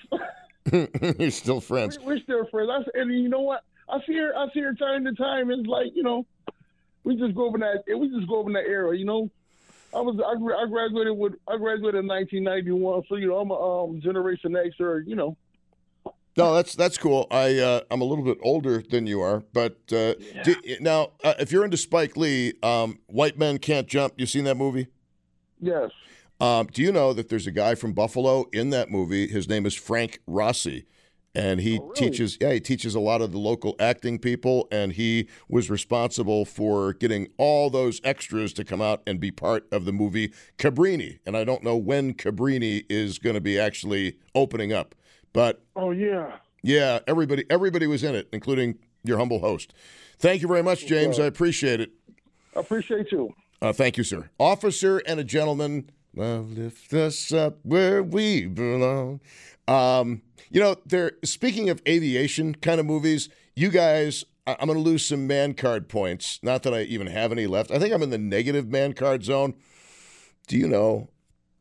You're 1.19 1.31
still 1.31 1.61
friends. 1.61 1.99
We're 1.99 2.19
still 2.19 2.47
friends. 2.47 2.69
I, 2.71 2.99
and 2.99 3.11
you 3.13 3.29
know 3.29 3.41
what? 3.41 3.63
I 3.87 3.99
see 4.07 4.15
her. 4.15 4.35
I 4.35 4.47
see 4.53 4.61
her 4.61 4.73
time 4.73 5.05
to 5.05 5.13
time. 5.13 5.51
It's 5.51 5.67
like 5.67 5.87
you 5.93 6.03
know, 6.03 6.25
we 7.03 7.15
just 7.15 7.35
go 7.35 7.45
over 7.45 7.59
that. 7.59 7.83
We 7.87 8.09
just 8.09 8.27
go 8.27 8.37
over 8.37 8.51
that 8.53 8.65
era. 8.67 8.97
You 8.97 9.05
know, 9.05 9.29
I 9.93 10.01
was 10.01 10.19
I, 10.19 10.31
I 10.31 10.67
graduated 10.67 11.15
with 11.15 11.33
I 11.47 11.57
graduated 11.57 11.99
in 11.99 12.07
1991, 12.07 13.03
so 13.07 13.15
you 13.15 13.27
know 13.27 13.37
I'm 13.37 13.51
a 13.51 13.83
um, 13.83 14.01
Generation 14.01 14.55
X 14.55 14.79
or 14.79 15.01
you 15.01 15.15
know. 15.15 15.37
No, 16.37 16.53
that's 16.53 16.75
that's 16.75 16.97
cool. 16.99 17.25
I 17.31 17.57
uh, 17.57 17.81
I'm 17.89 18.01
a 18.01 18.05
little 18.05 18.23
bit 18.23 18.37
older 18.43 18.83
than 18.87 19.07
you 19.07 19.21
are, 19.21 19.43
but 19.53 19.77
uh, 19.91 20.13
do, 20.43 20.55
now 20.79 21.13
uh, 21.23 21.33
if 21.39 21.51
you're 21.51 21.65
into 21.65 21.77
Spike 21.77 22.15
Lee, 22.15 22.53
um, 22.61 22.99
White 23.07 23.39
Men 23.39 23.57
Can't 23.57 23.87
Jump. 23.87 24.13
You 24.17 24.27
seen 24.27 24.43
that 24.43 24.55
movie? 24.55 24.87
Yes. 25.59 25.91
Um, 26.39 26.67
do 26.67 26.83
you 26.83 26.91
know 26.91 27.13
that 27.13 27.29
there's 27.29 27.47
a 27.47 27.51
guy 27.51 27.73
from 27.73 27.93
Buffalo 27.93 28.45
in 28.53 28.69
that 28.69 28.91
movie? 28.91 29.27
His 29.27 29.49
name 29.49 29.65
is 29.65 29.73
Frank 29.73 30.19
Rossi, 30.27 30.85
and 31.33 31.59
he 31.59 31.79
teaches. 31.95 32.37
Yeah, 32.39 32.53
he 32.53 32.59
teaches 32.59 32.93
a 32.93 32.99
lot 32.99 33.23
of 33.23 33.31
the 33.31 33.39
local 33.39 33.75
acting 33.79 34.19
people, 34.19 34.67
and 34.71 34.93
he 34.93 35.27
was 35.49 35.71
responsible 35.71 36.45
for 36.45 36.93
getting 36.93 37.29
all 37.37 37.71
those 37.71 37.99
extras 38.03 38.53
to 38.53 38.63
come 38.63 38.83
out 38.83 39.01
and 39.07 39.19
be 39.19 39.31
part 39.31 39.67
of 39.71 39.85
the 39.85 39.91
movie 39.91 40.31
Cabrini. 40.59 41.17
And 41.25 41.35
I 41.35 41.43
don't 41.43 41.63
know 41.63 41.75
when 41.75 42.13
Cabrini 42.13 42.85
is 42.87 43.17
going 43.17 43.35
to 43.35 43.41
be 43.41 43.59
actually 43.59 44.17
opening 44.35 44.71
up, 44.71 44.93
but 45.33 45.61
Oh 45.75 45.91
yeah. 45.91 46.37
yeah, 46.63 46.99
everybody 47.07 47.45
everybody 47.49 47.87
was 47.87 48.03
in 48.03 48.15
it, 48.15 48.27
including 48.31 48.77
your 49.03 49.17
humble 49.17 49.39
host. 49.39 49.73
Thank 50.19 50.41
you 50.41 50.47
very 50.47 50.63
much, 50.63 50.85
James. 50.87 51.19
I 51.19 51.25
appreciate 51.25 51.79
it. 51.81 51.91
I 52.55 52.59
appreciate 52.61 53.11
you. 53.11 53.33
Uh, 53.61 53.71
thank 53.73 53.97
you, 53.97 54.03
sir. 54.03 54.29
Officer 54.39 54.97
and 55.05 55.19
a 55.19 55.23
gentleman, 55.23 55.89
love 56.15 56.51
lift 56.57 56.93
us 56.93 57.31
up 57.31 57.59
where 57.63 58.01
we 58.03 58.45
belong. 58.47 59.19
Um, 59.67 60.21
you 60.49 60.59
know, 60.61 60.75
they're 60.85 61.11
speaking 61.23 61.69
of 61.69 61.81
aviation 61.87 62.55
kind 62.55 62.79
of 62.79 62.85
movies. 62.85 63.29
You 63.55 63.69
guys, 63.69 64.23
I- 64.47 64.55
I'm 64.59 64.67
going 64.67 64.77
to 64.81 64.83
lose 64.89 65.05
some 65.05 65.27
man 65.27 65.53
card 65.53 65.89
points. 65.89 66.39
Not 66.41 66.63
that 66.63 66.73
I 66.73 66.81
even 66.83 67.07
have 67.07 67.31
any 67.31 67.47
left. 67.47 67.69
I 67.71 67.79
think 67.79 67.93
I'm 67.93 68.01
in 68.03 68.09
the 68.11 68.17
negative 68.17 68.67
man 68.69 68.93
card 68.93 69.23
zone. 69.23 69.53
Do 70.47 70.57
you 70.57 70.67
know? 70.67 71.09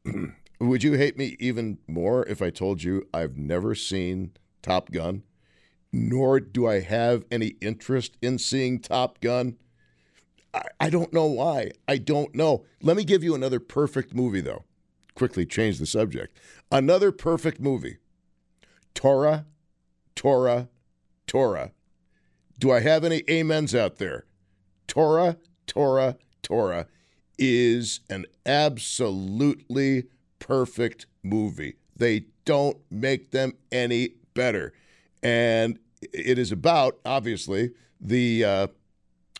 would 0.59 0.83
you 0.83 0.95
hate 0.95 1.19
me 1.19 1.37
even 1.39 1.79
more 1.87 2.27
if 2.27 2.41
I 2.41 2.51
told 2.51 2.83
you 2.83 3.07
I've 3.13 3.37
never 3.37 3.75
seen 3.75 4.33
Top 4.63 4.91
Gun, 4.91 5.23
nor 5.93 6.41
do 6.41 6.67
I 6.67 6.81
have 6.81 7.25
any 7.31 7.57
interest 7.61 8.17
in 8.23 8.39
seeing 8.39 8.81
Top 8.81 9.21
Gun? 9.21 9.57
I, 10.55 10.63
I 10.81 10.91
don't 10.91 11.13
know 11.13 11.27
why. 11.27 11.73
I 11.87 11.99
don't 11.99 12.35
know. 12.35 12.65
Let 12.83 12.97
me 12.97 13.05
give 13.05 13.23
you 13.23 13.35
another 13.35 13.61
perfect 13.61 14.15
movie, 14.15 14.41
though. 14.41 14.65
Quickly 15.15 15.47
change 15.47 15.79
the 15.79 15.87
subject. 15.87 16.37
Another 16.71 17.13
perfect 17.13 17.61
movie. 17.61 17.99
Tora, 18.95 19.47
Tora, 20.15 20.69
Tora. 21.27 21.73
Do 22.59 22.73
I 22.73 22.81
have 22.81 23.05
any 23.05 23.23
amens 23.29 23.75
out 23.75 23.97
there? 23.97 24.25
Tora, 24.87 25.37
Tora, 25.67 26.17
Tora 26.43 26.87
is 27.39 28.01
an 28.09 28.25
absolutely 28.47 30.05
perfect 30.39 31.07
movie. 31.23 31.77
They 31.97 32.27
don't 32.45 32.79
make 32.91 33.31
them 33.31 33.55
any 33.73 34.15
better. 34.35 34.73
And 35.23 35.79
it 36.13 36.39
is 36.39 36.53
about, 36.53 36.99
obviously, 37.05 37.73
the 38.01 38.45
uh, 38.45 38.67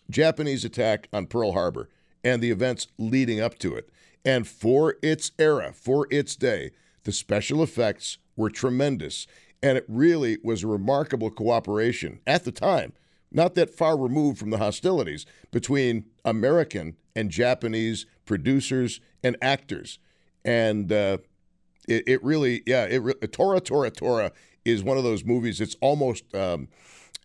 Japanese 0.09 0.65
attack 0.65 1.07
on 1.13 1.27
Pearl 1.27 1.53
Harbor 1.53 1.89
and 2.23 2.41
the 2.41 2.51
events 2.51 2.87
leading 2.97 3.39
up 3.39 3.57
to 3.59 3.75
it. 3.75 3.89
And 4.25 4.47
for 4.47 4.97
its 5.01 5.31
era, 5.39 5.71
for 5.73 6.07
its 6.11 6.35
day, 6.35 6.71
the 7.03 7.11
special 7.11 7.63
effects 7.63 8.17
were 8.35 8.49
tremendous. 8.49 9.27
And 9.63 9.77
it 9.77 9.85
really 9.87 10.37
was 10.43 10.63
a 10.63 10.67
remarkable 10.67 11.31
cooperation 11.31 12.19
at 12.27 12.43
the 12.43 12.51
time, 12.51 12.93
not 13.31 13.55
that 13.55 13.73
far 13.73 13.97
removed 13.97 14.37
from 14.37 14.49
the 14.49 14.57
hostilities 14.57 15.25
between 15.51 16.05
American 16.25 16.97
and 17.15 17.31
Japanese 17.31 18.05
producers 18.25 18.99
and 19.23 19.37
actors. 19.41 19.99
And 20.47 20.91
uh, 20.91 21.17
it, 21.87 22.03
it 22.07 22.23
really, 22.23 22.63
yeah, 22.65 22.85
it 22.85 22.97
re- 22.99 23.13
Tora 23.31 23.59
Tora 23.59 23.91
Tora 23.91 24.31
is 24.65 24.83
one 24.83 24.97
of 24.97 25.03
those 25.03 25.23
movies. 25.23 25.61
It's 25.61 25.75
almost 25.81 26.33
um, 26.33 26.69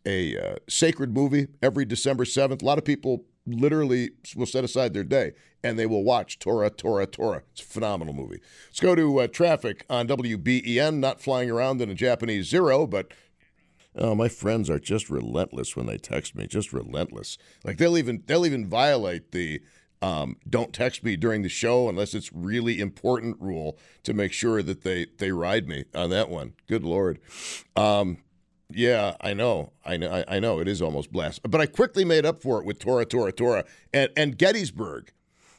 a 0.04 0.36
uh, 0.36 0.56
sacred 0.68 1.14
movie 1.14 1.46
every 1.62 1.84
December 1.84 2.24
seventh. 2.24 2.62
A 2.62 2.64
lot 2.64 2.78
of 2.78 2.84
people 2.84 3.24
literally 3.46 4.10
will 4.36 4.46
set 4.46 4.64
aside 4.64 4.94
their 4.94 5.04
day 5.04 5.32
and 5.64 5.78
they 5.78 5.86
will 5.86 6.04
watch 6.04 6.38
Tora 6.38 6.70
Tora 6.70 7.06
Tora. 7.06 7.42
It's 7.52 7.60
a 7.60 7.64
phenomenal 7.64 8.14
movie. 8.14 8.40
Let's 8.68 8.80
go 8.80 8.94
to 8.94 9.20
uh, 9.20 9.26
traffic 9.28 9.84
on 9.88 10.08
WBEN. 10.08 10.96
Not 10.96 11.20
flying 11.20 11.50
around 11.50 11.80
in 11.80 11.90
a 11.90 11.94
Japanese 11.94 12.48
zero, 12.48 12.86
but 12.86 13.12
Oh, 13.94 14.14
my 14.14 14.28
friends 14.28 14.70
are 14.70 14.78
just 14.78 15.10
relentless 15.10 15.76
when 15.76 15.84
they 15.84 15.98
text 15.98 16.34
me. 16.34 16.46
Just 16.46 16.72
relentless. 16.72 17.36
Like 17.62 17.76
they'll 17.76 17.98
even 17.98 18.22
they'll 18.26 18.46
even 18.46 18.66
violate 18.66 19.32
the 19.32 19.60
um, 20.02 20.36
don't 20.48 20.72
text 20.72 21.04
me 21.04 21.16
during 21.16 21.42
the 21.42 21.48
show 21.48 21.88
unless 21.88 22.12
it's 22.12 22.32
really 22.32 22.80
important 22.80 23.40
rule 23.40 23.78
to 24.02 24.12
make 24.12 24.32
sure 24.32 24.62
that 24.62 24.82
they 24.82 25.06
they 25.18 25.32
ride 25.32 25.68
me 25.68 25.84
on 25.94 26.10
that 26.10 26.28
one. 26.28 26.54
Good 26.68 26.82
lord. 26.82 27.20
Um, 27.76 28.18
yeah, 28.68 29.14
I 29.20 29.32
know. 29.34 29.72
I 29.84 29.96
know. 29.96 30.24
I- 30.26 30.40
know. 30.40 30.58
It 30.58 30.66
is 30.66 30.82
almost 30.82 31.12
blast. 31.12 31.40
But 31.48 31.60
I 31.60 31.66
quickly 31.66 32.04
made 32.04 32.26
up 32.26 32.42
for 32.42 32.58
it 32.58 32.64
with 32.64 32.78
Tora, 32.78 33.04
Tora, 33.04 33.32
Tora, 33.32 33.64
and 33.92 34.10
and 34.16 34.36
Gettysburg. 34.36 35.12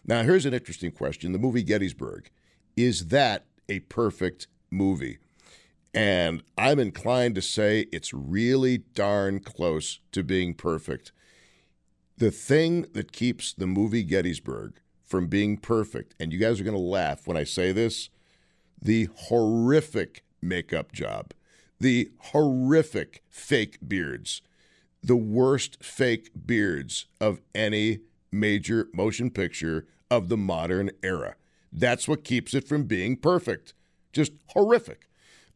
Now 0.05 0.23
here's 0.23 0.45
an 0.45 0.53
interesting 0.53 0.91
question: 0.91 1.31
the 1.31 1.39
movie 1.39 1.63
Gettysburg 1.63 2.29
is 2.75 3.07
that 3.07 3.45
a 3.69 3.79
perfect 3.81 4.47
movie? 4.71 5.19
And 5.93 6.41
I'm 6.57 6.79
inclined 6.79 7.35
to 7.35 7.41
say 7.41 7.85
it's 7.91 8.13
really 8.13 8.79
darn 8.79 9.39
close 9.39 9.99
to 10.11 10.23
being 10.23 10.55
perfect. 10.55 11.11
The 12.17 12.31
thing 12.31 12.85
that 12.93 13.11
keeps 13.11 13.53
the 13.53 13.67
movie 13.67 14.03
Gettysburg 14.03 14.79
from 15.03 15.27
being 15.27 15.57
perfect, 15.57 16.15
and 16.19 16.31
you 16.31 16.39
guys 16.39 16.59
are 16.59 16.63
going 16.63 16.75
to 16.75 16.79
laugh 16.79 17.27
when 17.27 17.37
I 17.37 17.43
say 17.43 17.71
this, 17.71 18.09
the 18.81 19.09
horrific 19.15 20.23
makeup 20.41 20.91
job, 20.91 21.33
the 21.79 22.11
horrific 22.19 23.23
fake 23.29 23.79
beards, 23.87 24.41
the 25.01 25.15
worst 25.15 25.83
fake 25.83 26.29
beards 26.45 27.07
of 27.19 27.41
any 27.55 27.99
major 28.31 28.87
motion 28.93 29.29
picture 29.29 29.87
of 30.09 30.29
the 30.29 30.37
modern 30.37 30.91
era. 31.01 31.35
That's 31.71 32.07
what 32.07 32.23
keeps 32.23 32.53
it 32.53 32.67
from 32.67 32.83
being 32.83 33.17
perfect. 33.17 33.73
Just 34.11 34.33
horrific. 34.49 35.09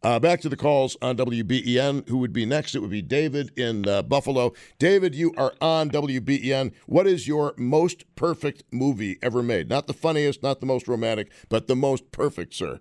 Uh, 0.03 0.19
back 0.19 0.39
to 0.41 0.47
the 0.49 0.55
calls 0.55 0.95
on 1.01 1.17
WBEN. 1.17 2.07
Who 2.07 2.19
would 2.19 2.31
be 2.31 2.45
next? 2.45 2.75
It 2.75 2.79
would 2.79 2.91
be 2.91 3.01
David 3.01 3.51
in 3.57 3.87
uh, 3.87 4.03
Buffalo. 4.03 4.53
David, 4.77 5.15
you 5.15 5.33
are 5.37 5.53
on 5.59 5.89
WBEN. 5.89 6.71
What 6.85 7.07
is 7.07 7.27
your 7.27 7.53
most 7.57 8.05
perfect 8.15 8.63
movie 8.71 9.17
ever 9.23 9.41
made? 9.41 9.69
Not 9.69 9.87
the 9.87 9.93
funniest, 9.93 10.43
not 10.43 10.59
the 10.59 10.67
most 10.67 10.87
romantic, 10.87 11.31
but 11.49 11.67
the 11.67 11.75
most 11.75 12.11
perfect, 12.11 12.53
sir. 12.53 12.79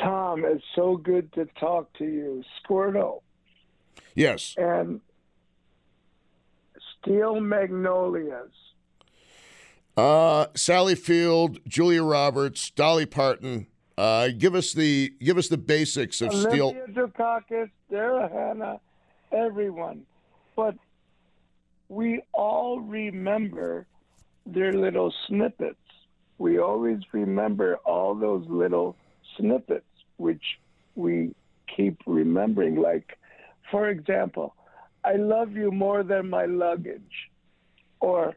Tom, 0.00 0.44
it's 0.44 0.62
so 0.76 0.96
good 0.96 1.32
to 1.32 1.46
talk 1.58 1.92
to 1.98 2.04
you. 2.04 2.44
Squirtle 2.64 3.22
Yes. 4.14 4.54
and 4.56 5.00
Steel 7.02 7.40
Magnolias. 7.40 8.52
Uh, 9.96 10.46
Sally 10.54 10.94
Field, 10.94 11.58
Julia 11.66 12.04
Roberts, 12.04 12.70
Dolly 12.70 13.06
Parton. 13.06 13.66
Uh, 13.98 14.28
give 14.28 14.54
us 14.54 14.72
the 14.74 15.12
give 15.20 15.36
us 15.38 15.48
the 15.48 15.58
basics 15.58 16.20
of 16.20 16.32
Steel. 16.32 16.68
Olympia 16.68 16.86
Dukakis, 16.94 17.68
Daryl 17.90 18.30
Hannah, 18.30 18.78
everyone. 19.32 20.06
But 20.54 20.76
we 21.88 22.22
all 22.32 22.78
remember 22.78 23.88
their 24.46 24.72
little 24.72 25.12
snippets. 25.26 25.80
We 26.38 26.60
always 26.60 27.00
remember 27.10 27.78
all 27.84 28.14
those 28.14 28.46
little 28.48 28.94
snippets, 29.36 29.90
which 30.16 30.44
we 30.94 31.34
keep 31.66 32.00
remembering. 32.06 32.76
Like, 32.76 33.18
for 33.68 33.88
example, 33.88 34.54
I 35.04 35.14
love 35.14 35.56
you 35.56 35.72
more 35.72 36.04
than 36.04 36.30
my 36.30 36.44
luggage. 36.44 37.30
Or, 37.98 38.36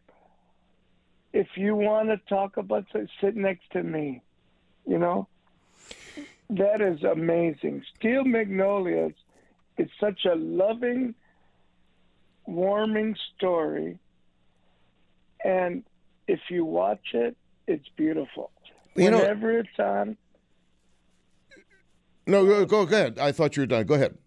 if 1.34 1.50
you 1.56 1.75
want 1.75 2.10
to 2.10 2.18
talk 2.27 2.58
about 2.58 2.88
sit 3.22 3.36
next 3.36 3.70
to 3.74 3.84
me. 3.84 4.24
You 4.88 4.98
know? 4.98 5.27
That 6.51 6.81
is 6.81 7.01
amazing. 7.03 7.84
Steel 7.98 8.25
Magnolias 8.25 9.13
is 9.77 9.89
such 10.00 10.25
a 10.25 10.36
loving, 10.36 11.15
warming 12.46 13.15
story. 13.36 13.98
And 15.46 15.84
if 16.27 16.39
you 16.50 16.65
watch 16.65 17.13
it, 17.13 17.38
it's 17.67 17.88
beautiful. 17.96 18.51
You 18.96 19.12
know- 19.12 19.20
Whenever 19.20 19.60
it's 19.60 19.79
on, 19.79 20.17
No, 22.27 22.46
go, 22.46 22.65
go 22.65 22.81
ahead. 22.96 23.17
I 23.17 23.31
thought 23.31 23.55
you 23.55 23.62
were 23.62 23.67
done. 23.67 23.86
Go 23.86 23.93
ahead. 23.96 24.17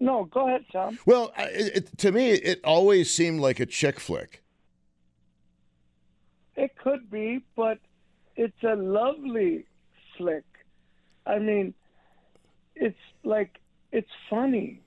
no, 0.00 0.24
go 0.24 0.46
ahead, 0.48 0.64
Tom. 0.72 0.98
Well, 1.06 1.32
it, 1.38 1.76
it, 1.76 1.98
to 1.98 2.10
me, 2.12 2.30
it 2.32 2.60
always 2.64 3.10
seemed 3.14 3.40
like 3.40 3.60
a 3.60 3.66
chick 3.66 3.98
flick. 4.00 4.42
It 6.56 6.76
could 6.76 7.10
be, 7.10 7.44
but 7.54 7.78
it's 8.34 8.62
a 8.62 8.74
lovely 8.74 9.66
flick. 10.16 10.44
I 11.26 11.38
mean, 11.38 11.74
it's 12.74 12.96
like 13.24 13.58
it's 13.92 14.10
funny. 14.30 14.82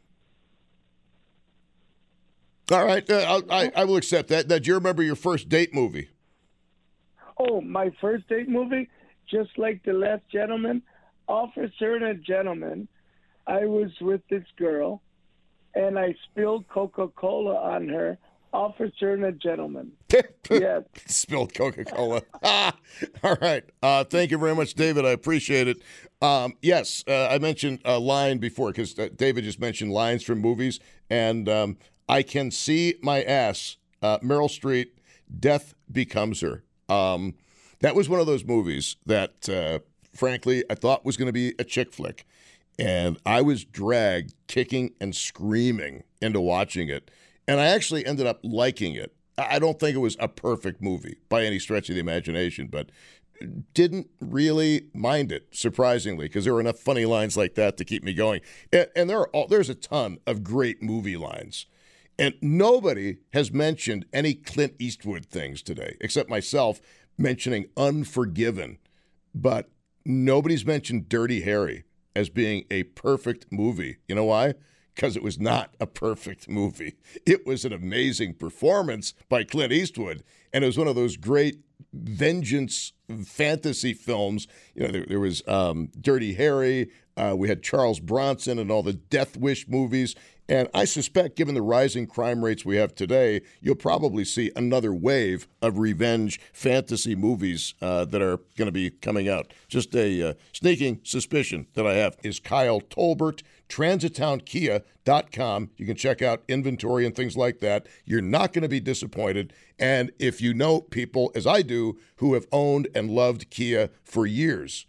All 2.71 2.85
right, 2.85 3.07
uh, 3.09 3.25
I'll, 3.27 3.51
I 3.51 3.71
I 3.75 3.83
will 3.85 3.97
accept 3.97 4.29
that. 4.29 4.47
That 4.47 4.67
you 4.67 4.75
remember 4.75 5.03
your 5.03 5.15
first 5.15 5.49
date 5.49 5.73
movie. 5.73 6.09
Oh, 7.37 7.61
my 7.61 7.91
first 8.01 8.27
date 8.27 8.49
movie, 8.49 8.89
just 9.29 9.57
like 9.57 9.83
the 9.83 9.93
last 9.93 10.23
gentleman, 10.31 10.81
officer 11.27 11.95
and 11.95 12.03
a 12.03 12.13
gentleman. 12.15 12.87
I 13.47 13.65
was 13.65 13.89
with 14.01 14.21
this 14.29 14.43
girl, 14.57 15.01
and 15.73 15.97
I 15.97 16.13
spilled 16.29 16.67
Coca-Cola 16.67 17.55
on 17.55 17.87
her. 17.89 18.17
Officer 18.53 19.13
and 19.13 19.23
a 19.25 19.31
gentleman. 19.31 19.91
yes. 20.49 20.83
Spilled 21.05 21.53
Coca 21.53 21.85
Cola. 21.85 22.21
All 22.43 23.37
right. 23.41 23.63
Uh, 23.81 24.03
thank 24.03 24.31
you 24.31 24.37
very 24.37 24.55
much, 24.55 24.73
David. 24.73 25.05
I 25.05 25.11
appreciate 25.11 25.67
it. 25.67 25.77
Um, 26.21 26.55
yes, 26.61 27.03
uh, 27.07 27.27
I 27.29 27.37
mentioned 27.37 27.79
a 27.85 27.99
line 27.99 28.39
before 28.39 28.71
because 28.71 28.97
uh, 28.97 29.09
David 29.15 29.43
just 29.43 29.59
mentioned 29.59 29.91
lines 29.91 30.23
from 30.23 30.39
movies, 30.39 30.79
and 31.09 31.47
um, 31.47 31.77
I 32.07 32.23
can 32.23 32.51
see 32.51 32.95
my 33.01 33.23
ass. 33.23 33.77
Uh, 34.01 34.17
Meryl 34.19 34.49
Streep, 34.49 34.91
Death 35.39 35.75
Becomes 35.91 36.41
Her. 36.41 36.63
Um, 36.87 37.35
that 37.81 37.95
was 37.95 38.09
one 38.09 38.19
of 38.19 38.25
those 38.25 38.43
movies 38.43 38.95
that, 39.05 39.47
uh, 39.49 39.79
frankly, 40.13 40.63
I 40.69 40.75
thought 40.75 41.05
was 41.05 41.17
going 41.17 41.27
to 41.27 41.33
be 41.33 41.53
a 41.59 41.63
chick 41.63 41.93
flick. 41.93 42.25
And 42.77 43.17
I 43.25 43.41
was 43.41 43.65
dragged 43.65 44.33
kicking 44.47 44.93
and 45.01 45.13
screaming 45.13 46.03
into 46.21 46.39
watching 46.39 46.87
it. 46.87 47.11
And 47.49 47.59
I 47.59 47.65
actually 47.65 48.05
ended 48.05 48.27
up 48.27 48.41
liking 48.43 48.93
it. 48.93 49.11
I 49.35 49.57
don't 49.57 49.79
think 49.79 49.95
it 49.95 49.99
was 49.99 50.15
a 50.19 50.27
perfect 50.27 50.83
movie 50.83 51.17
by 51.29 51.45
any 51.45 51.57
stretch 51.57 51.89
of 51.89 51.95
the 51.95 51.99
imagination, 51.99 52.67
but 52.67 52.91
didn't 53.73 54.07
really 54.21 54.89
mind 54.93 55.31
it, 55.31 55.47
surprisingly, 55.49 56.27
because 56.27 56.43
there 56.45 56.53
were 56.53 56.61
enough 56.61 56.77
funny 56.77 57.05
lines 57.05 57.35
like 57.35 57.55
that 57.55 57.75
to 57.77 57.85
keep 57.85 58.03
me 58.03 58.13
going. 58.13 58.41
And, 58.71 58.87
and 58.95 59.09
there 59.09 59.17
are 59.17 59.29
all, 59.29 59.47
there's 59.47 59.69
a 59.69 59.73
ton 59.73 60.19
of 60.27 60.43
great 60.43 60.83
movie 60.83 61.17
lines. 61.17 61.65
And 62.19 62.35
nobody 62.39 63.17
has 63.33 63.51
mentioned 63.51 64.05
any 64.13 64.35
Clint 64.35 64.75
Eastwood 64.77 65.25
things 65.25 65.63
today, 65.63 65.97
except 66.01 66.29
myself 66.29 66.81
mentioning 67.17 67.69
Unforgiven. 67.75 68.77
But 69.33 69.71
nobody's 70.05 70.67
mentioned 70.67 71.09
Dirty 71.09 71.41
Harry 71.41 71.85
as 72.15 72.29
being 72.29 72.65
a 72.69 72.83
perfect 72.83 73.47
movie. 73.51 73.97
You 74.07 74.13
know 74.13 74.25
why? 74.25 74.53
Because 74.99 75.15
it 75.15 75.23
was 75.23 75.39
not 75.39 75.73
a 75.79 75.87
perfect 75.87 76.49
movie. 76.49 76.97
It 77.25 77.47
was 77.47 77.63
an 77.63 77.71
amazing 77.71 78.33
performance 78.33 79.13
by 79.29 79.45
Clint 79.45 79.71
Eastwood. 79.71 80.25
And 80.51 80.61
it 80.61 80.67
was 80.67 80.77
one 80.77 80.89
of 80.89 80.95
those 80.95 81.15
great 81.15 81.61
vengeance 81.93 82.91
fantasy 83.23 83.93
films. 83.93 84.45
You 84.75 84.83
know, 84.83 84.91
there, 84.91 85.05
there 85.05 85.19
was 85.21 85.41
um, 85.47 85.89
Dirty 86.01 86.33
Harry. 86.33 86.89
Uh, 87.15 87.33
we 87.37 87.47
had 87.47 87.63
Charles 87.63 88.01
Bronson 88.01 88.59
and 88.59 88.69
all 88.69 88.83
the 88.83 88.91
Death 88.91 89.37
Wish 89.37 89.69
movies. 89.69 90.15
And 90.49 90.67
I 90.73 90.85
suspect, 90.85 91.35
given 91.35 91.53
the 91.53 91.61
rising 91.61 92.07
crime 92.07 92.43
rates 92.43 92.65
we 92.65 92.75
have 92.77 92.95
today, 92.95 93.41
you'll 93.61 93.75
probably 93.75 94.25
see 94.25 94.51
another 94.55 94.91
wave 94.91 95.47
of 95.61 95.77
revenge 95.77 96.41
fantasy 96.51 97.15
movies 97.15 97.75
uh, 97.81 98.03
that 98.05 98.21
are 98.21 98.37
going 98.57 98.65
to 98.65 98.71
be 98.71 98.89
coming 98.89 99.29
out. 99.29 99.53
Just 99.67 99.95
a 99.95 100.29
uh, 100.29 100.33
sneaking 100.51 101.01
suspicion 101.03 101.67
that 101.75 101.85
I 101.85 101.93
have 101.93 102.17
is 102.23 102.39
Kyle 102.39 102.81
Tolbert, 102.81 103.43
transitownkia.com. 103.69 105.69
You 105.77 105.85
can 105.85 105.95
check 105.95 106.21
out 106.21 106.43
inventory 106.47 107.05
and 107.05 107.15
things 107.15 107.37
like 107.37 107.59
that. 107.59 107.87
You're 108.03 108.21
not 108.21 108.51
going 108.51 108.63
to 108.63 108.69
be 108.69 108.79
disappointed. 108.79 109.53
And 109.77 110.11
if 110.19 110.41
you 110.41 110.53
know 110.53 110.81
people, 110.81 111.31
as 111.35 111.47
I 111.47 111.61
do, 111.61 111.97
who 112.17 112.33
have 112.33 112.47
owned 112.51 112.89
and 112.93 113.09
loved 113.09 113.49
Kia 113.49 113.89
for 114.03 114.25
years, 114.25 114.85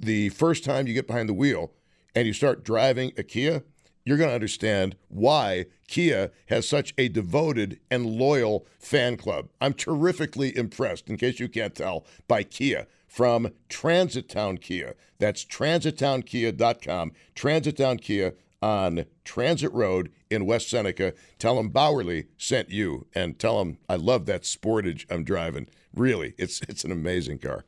the 0.00 0.30
first 0.30 0.64
time 0.64 0.86
you 0.86 0.94
get 0.94 1.06
behind 1.06 1.28
the 1.28 1.34
wheel 1.34 1.72
and 2.14 2.26
you 2.26 2.32
start 2.32 2.64
driving 2.64 3.12
a 3.16 3.22
Kia, 3.22 3.62
you're 4.04 4.16
going 4.16 4.30
to 4.30 4.34
understand 4.34 4.96
why 5.08 5.66
Kia 5.86 6.30
has 6.46 6.66
such 6.66 6.94
a 6.96 7.08
devoted 7.08 7.78
and 7.90 8.06
loyal 8.06 8.66
fan 8.78 9.18
club. 9.18 9.50
I'm 9.60 9.74
terrifically 9.74 10.56
impressed, 10.56 11.10
in 11.10 11.18
case 11.18 11.38
you 11.38 11.48
can't 11.48 11.74
tell, 11.74 12.06
by 12.26 12.42
Kia 12.42 12.86
from 13.08 13.50
Transit 13.68 14.28
Town 14.28 14.58
Kia. 14.58 14.94
That's 15.18 15.44
transitownkia.com. 15.44 17.12
Transit 17.34 17.76
Town 17.76 17.98
Kia 17.98 18.34
on 18.62 19.04
Transit 19.24 19.72
Road 19.72 20.12
in 20.30 20.46
West 20.46 20.68
Seneca. 20.68 21.14
Tell 21.38 21.56
them 21.56 21.70
Bauerle 21.70 22.26
sent 22.36 22.70
you 22.70 23.06
and 23.14 23.38
tell 23.38 23.58
them 23.58 23.78
I 23.88 23.96
love 23.96 24.26
that 24.26 24.42
Sportage 24.42 25.06
I'm 25.10 25.24
driving. 25.24 25.68
Really, 25.94 26.34
it's 26.38 26.60
it's 26.68 26.84
an 26.84 26.92
amazing 26.92 27.38
car. 27.38 27.64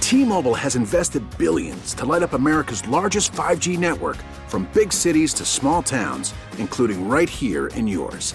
T-Mobile 0.00 0.54
has 0.54 0.76
invested 0.76 1.22
billions 1.38 1.94
to 1.94 2.04
light 2.04 2.22
up 2.22 2.34
America's 2.34 2.86
largest 2.86 3.32
5G 3.32 3.78
network 3.78 4.18
from 4.46 4.68
big 4.74 4.92
cities 4.92 5.32
to 5.34 5.44
small 5.44 5.82
towns, 5.82 6.34
including 6.58 7.08
right 7.08 7.30
here 7.30 7.68
in 7.68 7.88
yours. 7.88 8.34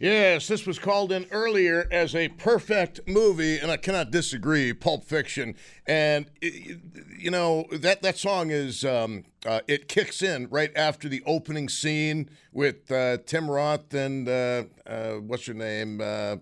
Yes, 0.00 0.48
this 0.48 0.66
was 0.66 0.78
called 0.78 1.12
in 1.12 1.26
earlier 1.30 1.86
as 1.90 2.14
a 2.16 2.28
perfect 2.28 3.00
movie, 3.06 3.58
and 3.58 3.70
I 3.70 3.76
cannot 3.76 4.10
disagree. 4.10 4.72
Pulp 4.72 5.04
Fiction, 5.04 5.54
and 5.86 6.26
you 6.42 7.30
know 7.30 7.66
that 7.70 8.02
that 8.02 8.18
song 8.18 8.50
is 8.50 8.84
um, 8.84 9.24
uh, 9.46 9.60
it 9.68 9.88
kicks 9.88 10.20
in 10.20 10.48
right 10.48 10.72
after 10.76 11.08
the 11.08 11.22
opening 11.26 11.68
scene 11.68 12.28
with 12.52 12.90
uh, 12.90 13.18
Tim 13.24 13.50
Roth 13.50 13.94
and 13.94 14.28
uh, 14.28 14.64
uh 14.86 15.12
what's 15.14 15.46
her 15.46 15.54
name, 15.54 16.00
uh, 16.00 16.36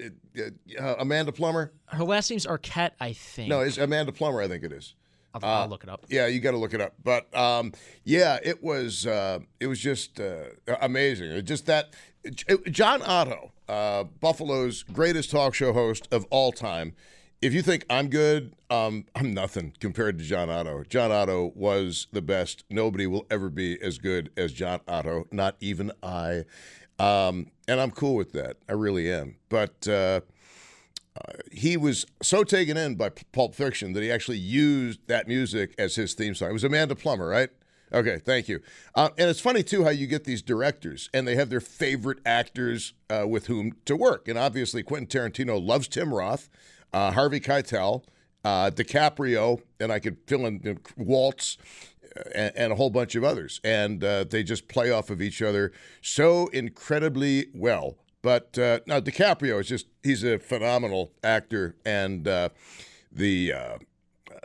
uh, 0.00 0.94
Amanda 0.98 1.32
Plummer. 1.32 1.72
Her 1.86 2.04
last 2.04 2.30
name's 2.30 2.46
Arquette, 2.46 2.92
I 3.00 3.12
think. 3.12 3.48
No, 3.48 3.60
it's 3.60 3.78
Amanda 3.78 4.12
Plummer. 4.12 4.40
I 4.40 4.48
think 4.48 4.62
it 4.62 4.72
is. 4.72 4.94
I'll, 5.34 5.44
I'll 5.44 5.68
look 5.68 5.84
it 5.84 5.90
up. 5.90 6.06
Yeah, 6.08 6.26
you 6.26 6.40
got 6.40 6.52
to 6.52 6.56
look 6.56 6.74
it 6.74 6.80
up. 6.80 6.94
But 7.02 7.34
um, 7.36 7.72
yeah, 8.04 8.38
it 8.42 8.62
was 8.62 9.04
it 9.04 9.66
was 9.66 9.80
just 9.80 10.20
amazing. 10.80 11.44
Just 11.44 11.66
that 11.66 11.94
John 12.70 13.02
Otto, 13.02 13.52
uh, 13.68 14.04
Buffalo's 14.04 14.82
greatest 14.82 15.30
talk 15.30 15.54
show 15.54 15.72
host 15.72 16.08
of 16.10 16.26
all 16.30 16.52
time, 16.52 16.94
if 17.40 17.54
you 17.54 17.62
think 17.62 17.84
I'm 17.88 18.08
good, 18.08 18.54
um, 18.68 19.04
I'm 19.14 19.32
nothing 19.32 19.74
compared 19.78 20.18
to 20.18 20.24
John 20.24 20.50
Otto. 20.50 20.82
John 20.88 21.12
Otto 21.12 21.52
was 21.54 22.08
the 22.12 22.22
best. 22.22 22.64
Nobody 22.68 23.06
will 23.06 23.26
ever 23.30 23.48
be 23.48 23.80
as 23.80 23.98
good 23.98 24.30
as 24.36 24.52
John 24.52 24.80
Otto, 24.88 25.26
not 25.30 25.56
even 25.60 25.92
I. 26.02 26.44
Um, 26.98 27.52
and 27.68 27.80
I'm 27.80 27.92
cool 27.92 28.16
with 28.16 28.32
that. 28.32 28.56
I 28.68 28.72
really 28.72 29.10
am. 29.12 29.36
But 29.48 29.86
uh, 29.86 30.20
uh, 31.16 31.32
he 31.52 31.76
was 31.76 32.06
so 32.22 32.42
taken 32.42 32.76
in 32.76 32.96
by 32.96 33.10
Pulp 33.32 33.54
Fiction 33.54 33.92
that 33.92 34.02
he 34.02 34.10
actually 34.10 34.38
used 34.38 35.00
that 35.06 35.28
music 35.28 35.74
as 35.78 35.94
his 35.94 36.14
theme 36.14 36.34
song. 36.34 36.50
It 36.50 36.54
was 36.54 36.64
Amanda 36.64 36.96
Plummer, 36.96 37.28
right? 37.28 37.50
Okay, 37.92 38.18
thank 38.18 38.48
you. 38.48 38.60
Uh, 38.94 39.08
and 39.16 39.30
it's 39.30 39.40
funny 39.40 39.62
too 39.62 39.84
how 39.84 39.90
you 39.90 40.06
get 40.06 40.24
these 40.24 40.42
directors 40.42 41.08
and 41.14 41.26
they 41.26 41.36
have 41.36 41.48
their 41.50 41.60
favorite 41.60 42.18
actors 42.26 42.92
uh, 43.08 43.26
with 43.26 43.46
whom 43.46 43.72
to 43.86 43.96
work. 43.96 44.28
And 44.28 44.38
obviously, 44.38 44.82
Quentin 44.82 45.06
Tarantino 45.06 45.64
loves 45.64 45.88
Tim 45.88 46.12
Roth, 46.12 46.50
uh, 46.92 47.12
Harvey 47.12 47.40
Keitel, 47.40 48.04
uh, 48.44 48.70
DiCaprio, 48.70 49.62
and 49.80 49.90
I 49.90 49.98
could 50.00 50.18
fill 50.26 50.44
in 50.46 50.60
you 50.62 50.74
know, 50.74 50.80
Waltz. 50.96 51.56
uh, 52.16 52.22
And, 52.34 52.52
and 52.56 52.72
a 52.72 52.76
whole 52.76 52.90
bunch 52.90 53.14
of 53.14 53.22
others, 53.24 53.60
and 53.62 54.02
uh, 54.02 54.24
they 54.24 54.42
just 54.42 54.66
play 54.66 54.90
off 54.90 55.08
of 55.10 55.20
each 55.22 55.40
other 55.40 55.72
so 56.00 56.48
incredibly 56.48 57.46
well. 57.54 57.96
But 58.22 58.56
now 58.86 58.98
DiCaprio 59.00 59.60
is 59.60 59.68
just—he's 59.68 60.24
a 60.24 60.38
phenomenal 60.38 61.12
actor, 61.22 61.76
and 61.84 62.24
the 62.24 63.78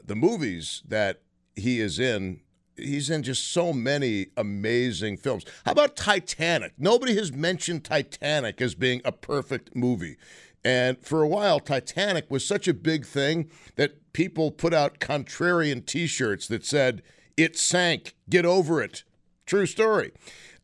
the 0.06 0.16
movies 0.16 0.84
that 0.88 1.22
he 1.56 1.80
is 1.80 2.00
in 2.00 2.42
he's 2.76 3.10
in 3.10 3.24
just 3.24 3.52
so 3.52 3.74
many 3.74 4.28
amazing 4.38 5.18
films. 5.18 5.46
How 5.66 5.72
about 5.72 5.96
Titanic? 5.96 6.74
Nobody 6.78 7.16
has 7.16 7.32
mentioned 7.32 7.84
Titanic 7.84 8.62
as 8.62 8.76
being 8.76 9.02
a 9.06 9.12
perfect 9.12 9.76
movie. 9.76 10.18
And 10.66 10.98
for 11.00 11.22
a 11.22 11.28
while, 11.28 11.60
Titanic 11.60 12.30
was 12.32 12.46
such 12.46 12.68
a 12.68 12.74
big 12.74 13.06
thing 13.06 13.50
that 13.76 14.14
people 14.14 14.52
put 14.52 14.74
out 14.74 15.00
contrarian 15.00 15.86
t 15.86 16.08
shirts 16.08 16.48
that 16.48 16.66
said, 16.66 17.02
It 17.36 17.58
sank, 17.58 18.16
get 18.30 18.46
over 18.46 18.82
it. 18.82 19.04
True 19.46 19.66
story. 19.66 20.12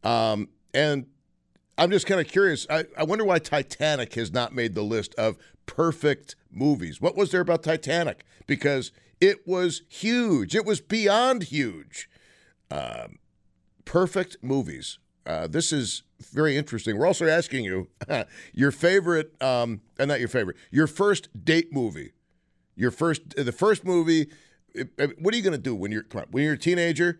Um, 0.03 0.49
and 0.73 1.07
I'm 1.77 1.91
just 1.91 2.05
kind 2.07 2.21
of 2.21 2.27
curious. 2.27 2.65
I, 2.69 2.85
I 2.97 3.03
wonder 3.03 3.25
why 3.25 3.39
Titanic 3.39 4.15
has 4.15 4.31
not 4.31 4.53
made 4.53 4.73
the 4.73 4.83
list 4.83 5.15
of 5.15 5.37
perfect 5.65 6.35
movies. 6.51 7.01
What 7.01 7.15
was 7.15 7.31
there 7.31 7.41
about 7.41 7.63
Titanic? 7.63 8.23
Because 8.47 8.91
it 9.21 9.47
was 9.47 9.81
huge. 9.87 10.55
It 10.55 10.65
was 10.65 10.81
beyond 10.81 11.43
huge. 11.43 12.09
Um, 12.71 13.19
perfect 13.85 14.37
movies. 14.41 14.99
Uh, 15.25 15.47
this 15.47 15.71
is 15.71 16.03
very 16.31 16.57
interesting. 16.57 16.97
We're 16.97 17.05
also 17.07 17.27
asking 17.27 17.65
you 17.65 17.87
your 18.53 18.71
favorite, 18.71 19.33
um, 19.41 19.81
uh, 19.99 20.05
not 20.05 20.19
your 20.19 20.29
favorite, 20.29 20.57
your 20.71 20.87
first 20.87 21.29
date 21.45 21.71
movie. 21.71 22.13
Your 22.75 22.91
first, 22.91 23.35
the 23.35 23.51
first 23.51 23.83
movie. 23.83 24.29
uh, 24.79 25.07
What 25.19 25.33
are 25.33 25.37
you 25.37 25.43
going 25.43 25.51
to 25.51 25.57
do 25.57 25.75
when 25.75 25.91
you're 25.91 26.05
on, 26.15 26.25
when 26.31 26.43
you're 26.43 26.53
a 26.53 26.57
teenager? 26.57 27.19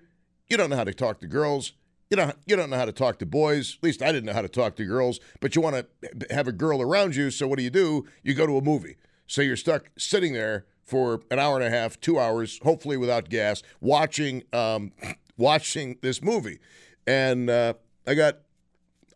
You 0.49 0.57
don't 0.57 0.69
know 0.69 0.77
how 0.77 0.85
to 0.85 0.93
talk 0.93 1.19
to 1.19 1.27
girls. 1.27 1.73
You 2.09 2.17
don't 2.17 2.35
you 2.47 2.55
don't 2.55 2.69
know 2.71 2.77
how 2.77 2.85
to 2.85 2.91
talk 2.91 3.19
to 3.19 3.25
boys. 3.25 3.75
At 3.77 3.83
least 3.83 4.01
I 4.01 4.11
didn't 4.11 4.25
know 4.25 4.33
how 4.33 4.41
to 4.41 4.47
talk 4.47 4.75
to 4.77 4.85
girls. 4.85 5.19
But 5.41 5.55
you 5.55 5.61
want 5.61 5.75
to 5.75 6.33
have 6.33 6.47
a 6.47 6.51
girl 6.51 6.81
around 6.81 7.15
you. 7.15 7.29
So 7.29 7.47
what 7.47 7.57
do 7.57 7.63
you 7.63 7.69
do? 7.69 8.05
You 8.23 8.33
go 8.33 8.47
to 8.47 8.57
a 8.57 8.61
movie. 8.61 8.95
So 9.27 9.41
you're 9.43 9.55
stuck 9.57 9.91
sitting 9.97 10.33
there 10.33 10.65
for 10.89 11.21
an 11.29 11.37
hour 11.37 11.55
and 11.55 11.65
a 11.65 11.69
half, 11.69 11.99
two 11.99 12.19
hours, 12.19 12.59
hopefully 12.63 12.97
without 12.97 13.29
gas, 13.29 13.61
watching 13.79 14.43
um, 14.51 14.91
watching 15.37 15.97
this 16.01 16.21
movie. 16.21 16.59
And 17.05 17.49
uh, 17.49 17.75
I 18.07 18.15
got 18.15 18.39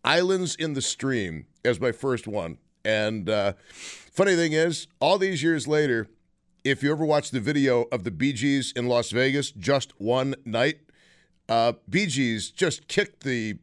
Islands 0.04 0.56
in 0.56 0.74
the 0.74 0.82
Stream 0.82 1.48
as 1.66 1.80
my 1.80 1.92
first 1.92 2.28
one. 2.28 2.58
And 2.86 3.30
uh, 3.30 3.54
funny 3.72 4.36
thing 4.36 4.54
is, 4.54 4.88
all 5.00 5.18
these 5.18 5.42
years 5.42 5.68
later, 5.68 6.08
if 6.64 6.84
you 6.84 6.92
ever 6.92 7.06
watch 7.06 7.32
the 7.32 7.40
video 7.40 7.84
of 7.92 8.04
the 8.04 8.12
Bee 8.12 8.34
Gees 8.34 8.72
in 8.76 8.88
Las 8.88 9.12
Vegas, 9.12 9.52
just 9.52 10.00
one 10.00 10.36
night, 10.46 10.80
uh, 11.50 11.74
Bee 11.90 12.06
Gees 12.06 12.52
just 12.52 12.88
kicked 12.88 13.24
the 13.24 13.58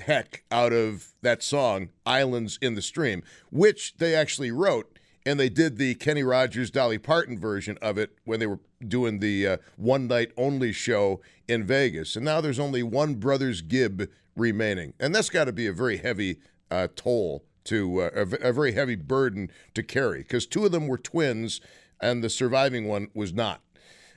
heck 0.00 0.44
out 0.50 0.72
of 0.72 1.14
that 1.22 1.42
song, 1.42 1.90
Islands 2.04 2.58
in 2.60 2.74
the 2.74 2.82
Stream, 2.82 3.22
which 3.50 3.96
they 3.96 4.14
actually 4.14 4.50
wrote. 4.50 4.93
And 5.26 5.40
they 5.40 5.48
did 5.48 5.78
the 5.78 5.94
Kenny 5.94 6.22
Rogers, 6.22 6.70
Dolly 6.70 6.98
Parton 6.98 7.38
version 7.38 7.78
of 7.80 7.96
it 7.96 8.18
when 8.24 8.40
they 8.40 8.46
were 8.46 8.60
doing 8.86 9.20
the 9.20 9.46
uh, 9.46 9.56
one 9.76 10.06
night 10.06 10.32
only 10.36 10.72
show 10.72 11.22
in 11.48 11.64
Vegas. 11.64 12.14
And 12.14 12.24
now 12.24 12.40
there's 12.40 12.58
only 12.58 12.82
one 12.82 13.14
Brothers 13.14 13.62
Gibb 13.62 14.08
remaining. 14.36 14.92
And 15.00 15.14
that's 15.14 15.30
got 15.30 15.44
to 15.44 15.52
be 15.52 15.66
a 15.66 15.72
very 15.72 15.96
heavy 15.96 16.38
uh, 16.70 16.88
toll 16.94 17.44
to, 17.64 18.02
uh, 18.02 18.26
a, 18.42 18.52
very 18.52 18.72
heavy 18.72 18.96
burden 18.96 19.50
to 19.74 19.82
carry 19.82 20.18
because 20.18 20.46
two 20.46 20.66
of 20.66 20.72
them 20.72 20.86
were 20.86 20.98
twins 20.98 21.62
and 22.00 22.22
the 22.22 22.28
surviving 22.28 22.86
one 22.86 23.08
was 23.14 23.32
not. 23.32 23.62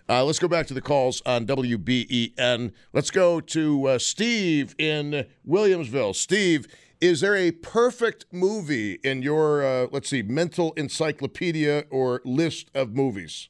Uh, 0.09 0.23
let's 0.23 0.39
go 0.39 0.47
back 0.47 0.67
to 0.67 0.73
the 0.73 0.81
calls 0.81 1.21
on 1.25 1.45
WBEN. 1.45 2.71
Let's 2.93 3.11
go 3.11 3.41
to 3.41 3.87
uh, 3.87 3.99
Steve 3.99 4.73
in 4.77 5.25
Williamsville. 5.45 6.15
Steve, 6.15 6.65
is 6.99 7.21
there 7.21 7.35
a 7.35 7.51
perfect 7.51 8.25
movie 8.31 8.93
in 9.03 9.21
your, 9.21 9.63
uh, 9.63 9.87
let's 9.91 10.09
see, 10.09 10.21
mental 10.21 10.73
encyclopedia 10.73 11.85
or 11.89 12.21
list 12.25 12.69
of 12.73 12.93
movies? 12.93 13.49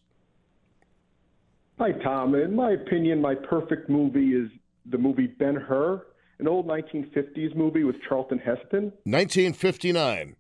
Hi, 1.80 1.92
Tom. 1.92 2.36
In 2.36 2.56
my 2.56 2.72
opinion, 2.72 3.22
my 3.22 3.36
perfect 3.36 3.90
movie 3.90 4.34
is 4.34 4.50
the 4.88 4.98
movie 4.98 5.28
Ben 5.28 5.56
Hur, 5.56 6.06
an 6.40 6.48
old 6.48 6.68
1950s 6.68 7.56
movie 7.56 7.84
with 7.84 7.96
Charlton 8.08 8.40
Heston. 8.40 8.92
1959. 9.04 10.36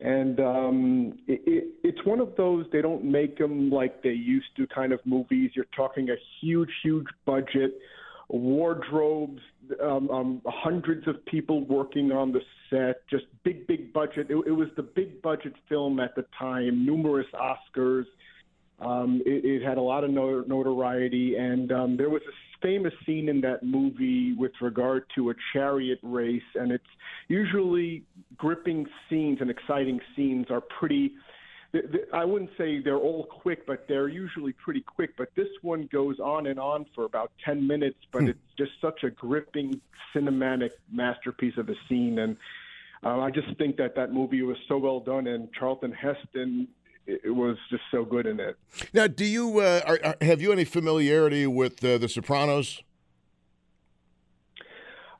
And 0.00 0.38
um, 0.38 1.18
it, 1.26 1.40
it, 1.46 1.64
it's 1.82 2.04
one 2.04 2.20
of 2.20 2.36
those, 2.36 2.66
they 2.70 2.80
don't 2.80 3.04
make 3.04 3.38
them 3.38 3.70
like 3.70 4.02
they 4.02 4.10
used 4.10 4.54
to 4.56 4.66
kind 4.68 4.92
of 4.92 5.00
movies. 5.04 5.50
You're 5.54 5.66
talking 5.74 6.10
a 6.10 6.16
huge, 6.40 6.70
huge 6.82 7.06
budget, 7.24 7.78
wardrobes, 8.28 9.40
um, 9.82 10.10
um, 10.10 10.42
hundreds 10.46 11.06
of 11.08 11.24
people 11.26 11.64
working 11.64 12.12
on 12.12 12.32
the 12.32 12.40
set, 12.70 13.08
just 13.08 13.24
big, 13.44 13.66
big 13.66 13.92
budget. 13.92 14.26
It, 14.30 14.36
it 14.46 14.52
was 14.52 14.68
the 14.76 14.82
big 14.82 15.22
budget 15.22 15.54
film 15.68 15.98
at 16.00 16.14
the 16.14 16.24
time, 16.38 16.84
numerous 16.84 17.26
Oscars. 17.34 18.04
Um, 18.80 19.22
it, 19.26 19.44
it 19.44 19.66
had 19.66 19.78
a 19.78 19.82
lot 19.82 20.04
of 20.04 20.10
no- 20.10 20.44
notoriety, 20.46 21.36
and 21.36 21.72
um, 21.72 21.96
there 21.96 22.10
was 22.10 22.22
a 22.28 22.62
famous 22.62 22.92
scene 23.06 23.28
in 23.28 23.40
that 23.40 23.62
movie 23.62 24.34
with 24.34 24.52
regard 24.60 25.04
to 25.14 25.30
a 25.30 25.34
chariot 25.52 25.98
race, 26.02 26.42
and 26.54 26.70
it's 26.70 26.84
usually 27.28 28.04
gripping 28.36 28.86
scenes 29.08 29.38
and 29.40 29.50
exciting 29.50 30.00
scenes 30.14 30.46
are 30.50 30.62
pretty. 30.78 31.12
I 32.14 32.24
wouldn't 32.24 32.50
say 32.56 32.80
they're 32.80 32.96
all 32.96 33.24
quick, 33.24 33.66
but 33.66 33.84
they're 33.88 34.08
usually 34.08 34.52
pretty 34.52 34.80
quick. 34.80 35.10
But 35.18 35.28
this 35.36 35.48
one 35.60 35.88
goes 35.92 36.18
on 36.18 36.46
and 36.46 36.58
on 36.58 36.86
for 36.94 37.04
about 37.04 37.30
10 37.44 37.66
minutes, 37.66 37.98
but 38.10 38.24
it's 38.24 38.38
just 38.56 38.70
such 38.80 39.04
a 39.04 39.10
gripping 39.10 39.80
cinematic 40.14 40.70
masterpiece 40.90 41.58
of 41.58 41.68
a 41.68 41.74
scene. 41.88 42.20
And 42.20 42.36
uh, 43.04 43.20
I 43.20 43.30
just 43.30 43.54
think 43.58 43.76
that 43.76 43.94
that 43.96 44.12
movie 44.12 44.42
was 44.42 44.56
so 44.66 44.78
well 44.78 45.00
done, 45.00 45.26
and 45.26 45.52
Charlton 45.52 45.92
Heston 45.92 46.68
it 47.08 47.34
was 47.34 47.56
just 47.70 47.82
so 47.90 48.04
good 48.04 48.26
in 48.26 48.38
it. 48.38 48.56
Now, 48.92 49.06
do 49.06 49.24
you 49.24 49.60
uh, 49.60 49.80
are, 49.86 49.98
are, 50.04 50.16
have 50.20 50.42
you 50.42 50.52
any 50.52 50.64
familiarity 50.64 51.46
with 51.46 51.82
uh, 51.82 51.96
The 51.96 52.08
Sopranos? 52.08 52.82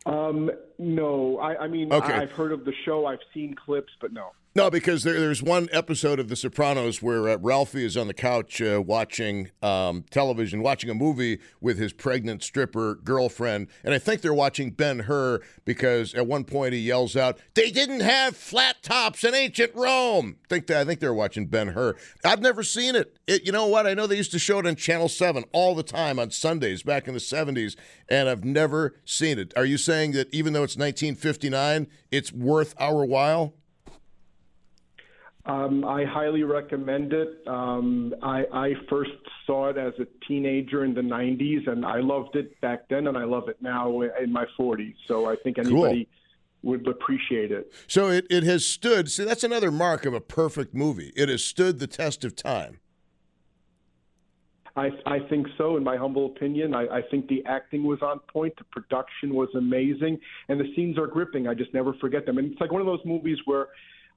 Um, 0.04 0.50
no, 0.78 1.38
I, 1.38 1.64
I 1.64 1.68
mean, 1.68 1.92
Okay. 1.92 2.12
I, 2.12 2.22
I've 2.22 2.30
heard 2.30 2.52
of 2.52 2.64
the 2.64 2.72
show, 2.84 3.06
I've 3.06 3.18
seen 3.32 3.54
clips, 3.54 3.92
but 4.00 4.12
no. 4.12 4.32
No, 4.54 4.70
because 4.70 5.04
there, 5.04 5.20
there's 5.20 5.42
one 5.42 5.68
episode 5.72 6.18
of 6.18 6.28
The 6.28 6.34
Sopranos 6.34 7.02
where 7.02 7.28
uh, 7.28 7.36
Ralphie 7.36 7.84
is 7.84 7.96
on 7.96 8.08
the 8.08 8.14
couch 8.14 8.60
uh, 8.62 8.82
watching 8.84 9.50
um, 9.62 10.04
television, 10.10 10.62
watching 10.62 10.88
a 10.90 10.94
movie 10.94 11.38
with 11.60 11.78
his 11.78 11.92
pregnant 11.92 12.42
stripper 12.42 12.96
girlfriend, 12.96 13.68
and 13.84 13.94
I 13.94 13.98
think 13.98 14.22
they're 14.22 14.34
watching 14.34 14.70
Ben 14.70 15.00
Hur 15.00 15.40
because 15.64 16.14
at 16.14 16.26
one 16.26 16.44
point 16.44 16.72
he 16.72 16.80
yells 16.80 17.14
out, 17.14 17.38
"They 17.54 17.70
didn't 17.70 18.00
have 18.00 18.36
flat 18.36 18.82
tops 18.82 19.22
in 19.22 19.34
ancient 19.34 19.74
Rome." 19.74 20.36
think 20.48 20.66
that 20.68 20.78
I 20.78 20.84
think 20.84 21.00
they're 21.00 21.14
watching 21.14 21.46
Ben 21.46 21.68
Hur. 21.68 21.94
I've 22.24 22.40
never 22.40 22.62
seen 22.62 22.96
it. 22.96 23.16
it. 23.26 23.44
You 23.44 23.52
know 23.52 23.66
what? 23.66 23.86
I 23.86 23.94
know 23.94 24.06
they 24.06 24.16
used 24.16 24.32
to 24.32 24.38
show 24.38 24.58
it 24.58 24.66
on 24.66 24.76
Channel 24.76 25.08
Seven 25.08 25.44
all 25.52 25.74
the 25.74 25.82
time 25.82 26.18
on 26.18 26.30
Sundays 26.30 26.82
back 26.82 27.06
in 27.06 27.14
the 27.14 27.20
'70s, 27.20 27.76
and 28.08 28.28
I've 28.28 28.44
never 28.44 28.96
seen 29.04 29.38
it. 29.38 29.52
Are 29.56 29.66
you 29.66 29.76
saying 29.76 30.12
that 30.12 30.32
even 30.32 30.54
though 30.54 30.64
it's 30.64 30.76
1959, 30.76 31.86
it's 32.10 32.32
worth 32.32 32.74
our 32.80 33.04
while? 33.04 33.54
Um, 35.48 35.82
I 35.82 36.04
highly 36.04 36.42
recommend 36.42 37.14
it. 37.14 37.42
Um, 37.46 38.14
I, 38.22 38.44
I 38.52 38.74
first 38.90 39.12
saw 39.46 39.70
it 39.70 39.78
as 39.78 39.94
a 39.98 40.06
teenager 40.26 40.84
in 40.84 40.92
the 40.92 41.00
90s, 41.00 41.66
and 41.66 41.86
I 41.86 42.00
loved 42.00 42.36
it 42.36 42.60
back 42.60 42.86
then, 42.90 43.06
and 43.06 43.16
I 43.16 43.24
love 43.24 43.48
it 43.48 43.56
now 43.62 44.02
in 44.02 44.30
my 44.30 44.44
40s. 44.60 44.94
So 45.06 45.24
I 45.24 45.36
think 45.36 45.58
anybody 45.58 46.06
would 46.62 46.86
appreciate 46.86 47.50
it. 47.50 47.72
So 47.86 48.08
it, 48.08 48.26
it 48.28 48.42
has 48.42 48.66
stood. 48.66 49.10
See, 49.10 49.24
that's 49.24 49.42
another 49.42 49.70
mark 49.70 50.04
of 50.04 50.12
a 50.12 50.20
perfect 50.20 50.74
movie. 50.74 51.14
It 51.16 51.30
has 51.30 51.42
stood 51.42 51.78
the 51.78 51.86
test 51.86 52.26
of 52.26 52.36
time. 52.36 52.80
I, 54.76 54.90
I 55.06 55.18
think 55.30 55.46
so, 55.56 55.78
in 55.78 55.82
my 55.82 55.96
humble 55.96 56.26
opinion. 56.26 56.74
I, 56.74 56.98
I 56.98 57.02
think 57.10 57.26
the 57.26 57.42
acting 57.46 57.84
was 57.84 58.02
on 58.02 58.20
point, 58.32 58.54
the 58.58 58.64
production 58.64 59.34
was 59.34 59.48
amazing, 59.54 60.20
and 60.48 60.60
the 60.60 60.72
scenes 60.76 60.98
are 60.98 61.06
gripping. 61.06 61.48
I 61.48 61.54
just 61.54 61.72
never 61.72 61.94
forget 61.94 62.26
them. 62.26 62.36
And 62.36 62.52
it's 62.52 62.60
like 62.60 62.70
one 62.70 62.82
of 62.82 62.86
those 62.86 63.04
movies 63.06 63.38
where 63.46 63.68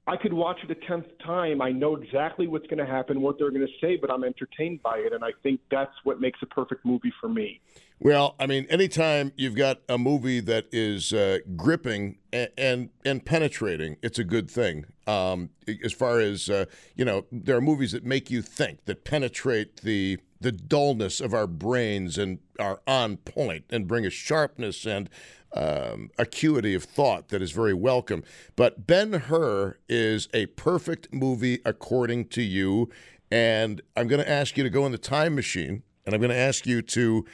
I 0.06 0.16
could 0.16 0.32
watch 0.32 0.58
it 0.64 0.70
a 0.70 0.86
tenth 0.86 1.06
time. 1.24 1.62
I 1.62 1.70
know 1.70 1.94
exactly 1.94 2.48
what's 2.48 2.66
going 2.66 2.84
to 2.84 2.86
happen, 2.86 3.20
what 3.20 3.38
they're 3.38 3.50
going 3.50 3.66
to 3.66 3.72
say, 3.80 3.96
but 3.96 4.10
I'm 4.10 4.24
entertained 4.24 4.82
by 4.82 4.98
it, 4.98 5.12
and 5.12 5.22
I 5.24 5.30
think 5.44 5.60
that's 5.70 5.94
what 6.02 6.20
makes 6.20 6.40
a 6.42 6.46
perfect 6.46 6.84
movie 6.84 7.12
for 7.20 7.28
me. 7.28 7.60
Well, 8.00 8.34
I 8.40 8.48
mean, 8.48 8.66
anytime 8.68 9.32
you've 9.36 9.54
got 9.54 9.78
a 9.88 9.96
movie 9.98 10.40
that 10.40 10.66
is 10.72 11.12
uh, 11.12 11.38
gripping 11.54 12.18
and, 12.32 12.48
and, 12.58 12.90
and 13.04 13.24
penetrating, 13.24 13.96
it's 14.02 14.18
a 14.18 14.24
good 14.24 14.50
thing. 14.50 14.86
Um, 15.06 15.50
as 15.84 15.92
far 15.92 16.18
as 16.18 16.50
uh, 16.50 16.64
you 16.96 17.04
know, 17.04 17.26
there 17.30 17.56
are 17.56 17.60
movies 17.60 17.92
that 17.92 18.04
make 18.04 18.28
you 18.28 18.42
think, 18.42 18.84
that 18.86 19.04
penetrate 19.04 19.82
the 19.82 20.18
the 20.40 20.50
dullness 20.50 21.20
of 21.20 21.32
our 21.32 21.46
brains 21.46 22.18
and 22.18 22.40
are 22.58 22.80
on 22.84 23.16
point 23.16 23.64
and 23.70 23.86
bring 23.86 24.04
a 24.04 24.10
sharpness 24.10 24.84
and 24.84 25.08
um, 25.54 26.10
acuity 26.18 26.74
of 26.74 26.84
thought 26.84 27.28
that 27.28 27.42
is 27.42 27.52
very 27.52 27.74
welcome. 27.74 28.24
But 28.56 28.86
Ben 28.86 29.12
Hur 29.12 29.78
is 29.88 30.28
a 30.32 30.46
perfect 30.46 31.12
movie 31.12 31.60
according 31.64 32.26
to 32.28 32.42
you. 32.42 32.90
And 33.30 33.80
I'm 33.96 34.08
going 34.08 34.22
to 34.22 34.30
ask 34.30 34.56
you 34.56 34.62
to 34.62 34.70
go 34.70 34.84
in 34.86 34.92
the 34.92 34.98
time 34.98 35.34
machine 35.34 35.82
and 36.04 36.14
I'm 36.14 36.20
going 36.20 36.30
to 36.30 36.36
ask 36.36 36.66
you 36.66 36.82
to 36.82 37.24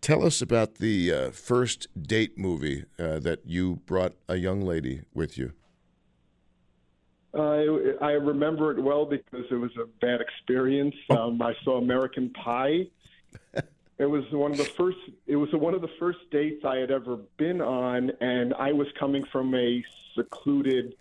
tell 0.00 0.24
us 0.24 0.42
about 0.42 0.76
the 0.76 1.12
uh, 1.12 1.30
first 1.30 1.88
date 2.00 2.38
movie 2.38 2.84
uh, 2.98 3.18
that 3.20 3.40
you 3.44 3.76
brought 3.86 4.14
a 4.28 4.36
young 4.36 4.60
lady 4.60 5.02
with 5.14 5.38
you. 5.38 5.52
I 7.34 7.66
I 8.00 8.10
remember 8.12 8.70
it 8.72 8.82
well 8.82 9.04
because 9.04 9.44
it 9.50 9.54
was 9.54 9.70
a 9.76 9.86
bad 10.00 10.20
experience. 10.20 10.94
Um, 11.10 11.40
I 11.42 11.52
saw 11.62 11.78
American 11.78 12.30
Pie. 12.30 12.86
It 13.98 14.06
was 14.06 14.24
one 14.30 14.52
of 14.52 14.58
the 14.58 14.64
first. 14.64 14.98
It 15.26 15.36
was 15.36 15.52
one 15.52 15.74
of 15.74 15.80
the 15.80 15.90
first 15.98 16.18
dates 16.30 16.64
I 16.64 16.76
had 16.76 16.90
ever 16.90 17.18
been 17.36 17.60
on, 17.60 18.12
and 18.20 18.54
I 18.54 18.72
was 18.72 18.86
coming 18.98 19.24
from 19.32 19.54
a 19.54 19.84
secluded 20.14 20.94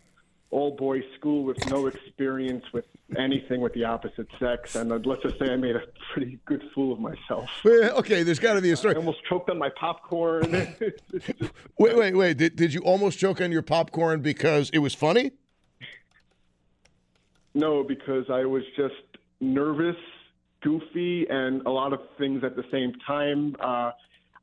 all-boys 0.50 1.04
school 1.20 1.44
with 1.44 1.58
no 1.70 1.88
experience 1.88 2.64
with 2.74 2.86
anything 3.18 3.62
with 3.62 3.74
the 3.74 3.84
opposite 3.84 4.28
sex, 4.40 4.76
and 4.76 4.90
let's 5.06 5.22
just 5.22 5.38
say 5.38 5.52
I 5.52 5.58
made 5.58 5.76
a 5.76 5.84
pretty 6.14 6.40
good 6.46 6.64
fool 6.74 6.94
of 6.94 7.00
myself. 7.00 7.50
okay, 7.66 8.24
there's 8.24 8.40
got 8.40 8.56
to 8.56 8.62
be 8.62 8.72
a 8.72 8.78
story. 8.78 8.96
I 8.96 8.98
almost 8.98 9.24
choked 9.26 9.50
on 9.50 9.60
my 9.60 9.70
popcorn. 9.70 10.52
wait, 11.78 11.98
wait, 11.98 12.16
wait! 12.16 12.38
Did, 12.38 12.56
did 12.56 12.74
you 12.74 12.82
almost 12.82 13.20
choke 13.20 13.42
on 13.42 13.52
your 13.52 13.62
popcorn 13.62 14.22
because 14.22 14.72
it 14.72 14.80
was 14.80 14.96
funny? 14.96 15.32
No, 17.54 17.84
because 17.84 18.30
I 18.30 18.46
was 18.46 18.64
just 18.76 18.96
nervous 19.40 19.96
goofy 20.63 21.26
and 21.30 21.65
a 21.65 21.70
lot 21.70 21.93
of 21.93 22.00
things 22.17 22.43
at 22.43 22.56
the 22.56 22.63
same 22.72 22.93
time. 23.06 23.56
Uh, 23.60 23.91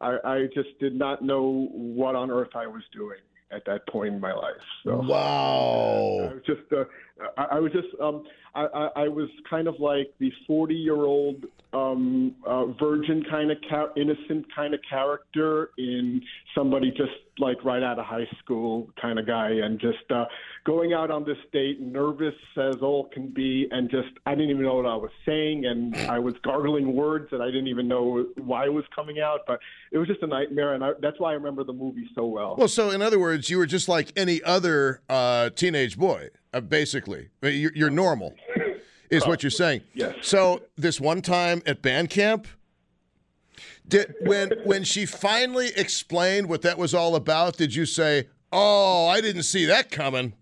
I, 0.01 0.17
I 0.25 0.47
just 0.55 0.79
did 0.81 0.95
not 0.95 1.23
know 1.23 1.69
what 1.73 2.15
on 2.15 2.31
earth 2.31 2.55
I 2.55 2.67
was 2.67 2.83
doing 2.93 3.19
at 3.51 3.65
that 3.67 3.87
point 3.89 4.15
in 4.15 4.21
my 4.21 4.33
life. 4.33 4.55
So, 4.85 4.97
wow. 4.97 6.31
I 6.31 6.35
was 6.35 6.43
just, 6.47 6.73
uh, 6.73 6.85
I, 7.37 7.57
I 7.57 7.61
was 7.61 7.73
just, 7.73 7.89
um, 8.01 8.25
I, 8.55 8.67
I, 8.67 8.89
I 9.05 9.09
was 9.09 9.29
kind 9.49 9.69
of 9.69 9.81
like 9.81 10.13
the 10.19 10.33
40 10.47 10.75
year 10.75 10.97
old 10.97 11.45
um, 11.75 12.35
uh, 12.47 12.67
virgin 12.67 13.25
kind 13.29 13.51
of 13.51 13.59
char- 13.69 13.91
innocent 13.97 14.47
kind 14.55 14.75
of 14.75 14.81
character 14.89 15.71
in 15.77 16.23
somebody 16.55 16.91
just 16.91 17.11
like 17.39 17.65
right 17.65 17.83
out 17.83 17.99
of 17.99 18.05
high 18.05 18.29
school 18.39 18.89
kind 19.01 19.19
of 19.19 19.27
guy, 19.27 19.51
and 19.51 19.81
just 19.81 20.09
uh, 20.11 20.25
going 20.65 20.93
out 20.93 21.11
on 21.11 21.25
this 21.25 21.37
date, 21.53 21.81
nervous 21.81 22.35
as 22.57 22.77
all 22.81 23.09
can 23.13 23.27
be, 23.27 23.67
and 23.73 23.91
just 23.91 24.09
I 24.25 24.37
didn't 24.37 24.51
even 24.51 24.63
know 24.63 24.77
what 24.77 24.87
I 24.87 24.95
was 24.95 25.11
saying, 25.27 25.65
and 25.67 25.97
I 26.09 26.21
was 26.21 26.35
gargling 26.45 26.95
words 26.95 27.29
that 27.33 27.41
I 27.41 27.47
didn't 27.47 27.67
even 27.67 27.89
know 27.89 28.25
why 28.37 28.69
was 28.69 28.85
coming 28.95 29.19
out, 29.19 29.41
but 29.49 29.59
it 29.91 29.99
was 29.99 30.07
just 30.07 30.23
a 30.23 30.29
nightmare, 30.29 30.75
and 30.75 30.85
I, 30.85 30.91
that's 31.03 31.19
why 31.19 31.31
I 31.31 31.35
remember 31.35 31.65
the 31.65 31.73
movie 31.73 32.09
so 32.15 32.25
well. 32.27 32.55
Well, 32.57 32.69
so 32.69 32.91
in 32.91 33.03
other 33.03 33.19
words, 33.19 33.51
you 33.51 33.59
were 33.59 33.67
just 33.67 33.89
like 33.89 34.13
any 34.17 34.41
other 34.45 35.01
uh, 35.09 35.51
teenage 35.51 35.99
boy, 35.99 36.29
uh, 36.53 36.61
basically. 36.61 37.31
You're, 37.43 37.73
you're 37.75 37.91
normal 37.91 38.35
is 39.15 39.27
what 39.27 39.43
you're 39.43 39.51
saying. 39.51 39.83
Yes. 39.95 40.15
So 40.23 40.63
this 40.77 41.01
one 41.01 41.23
time 41.23 41.63
at 41.67 41.83
band 41.83 42.11
camp, 42.11 42.47
did 43.87 44.15
when 44.23 44.53
when 44.65 44.85
she 44.85 45.07
finally 45.07 45.69
explained 45.77 46.49
what 46.49 46.63
that 46.63 46.79
was 46.79 46.95
all 46.95 47.17
about, 47.17 47.57
did 47.57 47.75
you 47.75 47.87
say, 47.87 48.29
"Oh, 48.53 49.07
I 49.09 49.21
didn't 49.21 49.43
see 49.45 49.67
that 49.67 49.91
coming"? 49.91 50.35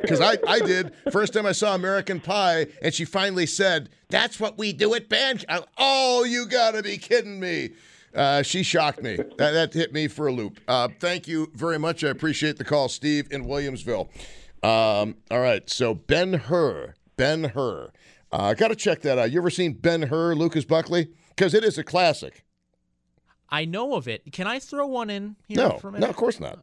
Because 0.00 0.20
I, 0.20 0.38
I 0.46 0.60
did. 0.60 0.92
First 1.10 1.32
time 1.32 1.44
I 1.44 1.52
saw 1.52 1.74
American 1.74 2.20
Pie, 2.20 2.68
and 2.82 2.94
she 2.94 3.04
finally 3.04 3.46
said, 3.46 3.88
"That's 4.08 4.38
what 4.38 4.56
we 4.56 4.72
do 4.72 4.94
at 4.94 5.08
band." 5.08 5.44
I, 5.48 5.62
oh, 5.76 6.24
you 6.24 6.46
got 6.46 6.74
to 6.74 6.82
be 6.82 6.98
kidding 6.98 7.40
me! 7.40 7.70
Uh, 8.14 8.42
she 8.42 8.62
shocked 8.62 9.02
me. 9.02 9.16
That, 9.16 9.52
that, 9.52 9.74
hit 9.74 9.92
me 9.92 10.08
for 10.08 10.28
a 10.28 10.32
loop. 10.32 10.60
Uh, 10.66 10.88
thank 10.98 11.28
you 11.28 11.50
very 11.54 11.78
much. 11.78 12.04
I 12.04 12.08
appreciate 12.08 12.58
the 12.58 12.64
call, 12.64 12.88
Steve 12.88 13.28
in 13.30 13.44
Williamsville. 13.44 14.08
Um, 14.62 15.16
all 15.30 15.40
right, 15.40 15.68
so 15.70 15.94
Ben 15.94 16.32
Hur 16.32 16.94
Ben 17.18 17.44
Hur. 17.44 17.90
Uh, 18.32 18.54
Got 18.54 18.68
to 18.68 18.76
check 18.76 19.02
that 19.02 19.18
out. 19.18 19.30
You 19.30 19.38
ever 19.40 19.50
seen 19.50 19.74
Ben 19.74 20.02
Hur, 20.02 20.34
Lucas 20.34 20.64
Buckley? 20.64 21.08
Because 21.28 21.52
it 21.52 21.62
is 21.64 21.76
a 21.76 21.84
classic. 21.84 22.44
I 23.50 23.64
know 23.64 23.94
of 23.94 24.08
it. 24.08 24.30
Can 24.32 24.46
I 24.46 24.58
throw 24.58 24.86
one 24.86 25.10
in 25.10 25.36
here 25.46 25.56
no, 25.56 25.78
for 25.78 25.88
a 25.88 25.98
No, 25.98 26.08
of 26.08 26.16
course 26.16 26.38
not. 26.38 26.62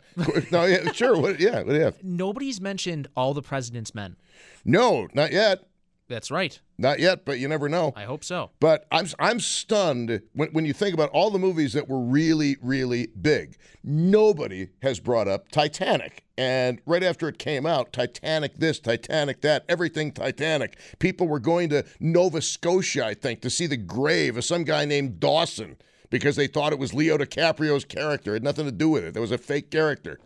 no, 0.52 0.66
yeah, 0.66 0.92
sure. 0.92 1.20
What, 1.20 1.40
yeah, 1.40 1.58
what 1.58 1.70
do 1.70 1.76
you 1.76 1.82
have? 1.82 1.98
Nobody's 2.04 2.62
mentioned 2.62 3.08
All 3.16 3.34
the 3.34 3.42
President's 3.42 3.94
Men. 3.96 4.16
No, 4.64 5.08
not 5.14 5.32
yet. 5.32 5.68
That's 6.08 6.30
right. 6.30 6.60
Not 6.78 7.00
yet, 7.00 7.26
but 7.26 7.40
you 7.40 7.48
never 7.48 7.68
know. 7.68 7.94
I 7.96 8.04
hope 8.04 8.24
so. 8.24 8.52
But 8.60 8.86
I'm 8.92 9.08
I'm 9.18 9.40
stunned 9.40 10.22
when, 10.34 10.50
when 10.50 10.66
you 10.66 10.74
think 10.74 10.94
about 10.94 11.10
all 11.10 11.32
the 11.32 11.40
movies 11.40 11.74
that 11.74 11.90
were 11.90 12.00
really 12.00 12.58
really 12.62 13.08
big. 13.20 13.58
Nobody 13.84 14.70
has 14.82 15.00
brought 15.00 15.28
up 15.28 15.50
Titanic. 15.50 16.24
And 16.38 16.82
right 16.86 17.02
after 17.02 17.28
it 17.30 17.40
came 17.40 17.66
out, 17.66 17.94
Titanic 17.94 18.58
this, 18.58 18.80
Titanic 18.80 19.42
that, 19.42 19.66
everything 19.70 20.12
Titanic. 20.12 20.78
People 21.00 21.28
were 21.28 21.40
going 21.40 21.70
to 21.70 21.86
Nova 22.00 22.42
Scotia, 22.42 23.06
I 23.06 23.14
think, 23.14 23.42
to 23.42 23.50
see 23.50 23.68
the 23.68 23.78
grave 23.78 24.38
of 24.38 24.44
some 24.44 24.64
guy 24.64 24.86
named 24.86 25.20
Dawson 25.20 25.78
because 26.10 26.36
they 26.36 26.48
thought 26.48 26.74
it 26.74 26.80
was 26.80 26.94
Leo 26.94 27.18
DiCaprio's 27.18 27.86
character. 27.86 28.32
It 28.32 28.36
had 28.36 28.44
nothing 28.44 28.66
to 28.66 28.72
do 28.72 28.90
with 28.90 29.06
it. 29.06 29.14
There 29.14 29.22
was 29.22 29.32
a 29.32 29.38
fake 29.38 29.72
character. 29.72 30.20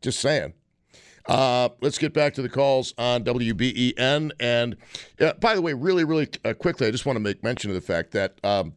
Just 0.00 0.20
saying. 0.20 0.54
Uh, 1.28 1.68
let's 1.82 1.98
get 1.98 2.14
back 2.14 2.32
to 2.34 2.42
the 2.42 2.48
calls 2.48 2.94
on 2.96 3.22
WBEN. 3.22 4.32
And 4.40 4.76
uh, 5.20 5.34
by 5.34 5.54
the 5.54 5.62
way, 5.62 5.74
really, 5.74 6.04
really 6.04 6.28
uh, 6.44 6.54
quickly, 6.54 6.86
I 6.86 6.90
just 6.90 7.04
want 7.04 7.16
to 7.16 7.20
make 7.20 7.42
mention 7.42 7.70
of 7.70 7.74
the 7.74 7.82
fact 7.82 8.12
that, 8.12 8.38
um, 8.42 8.72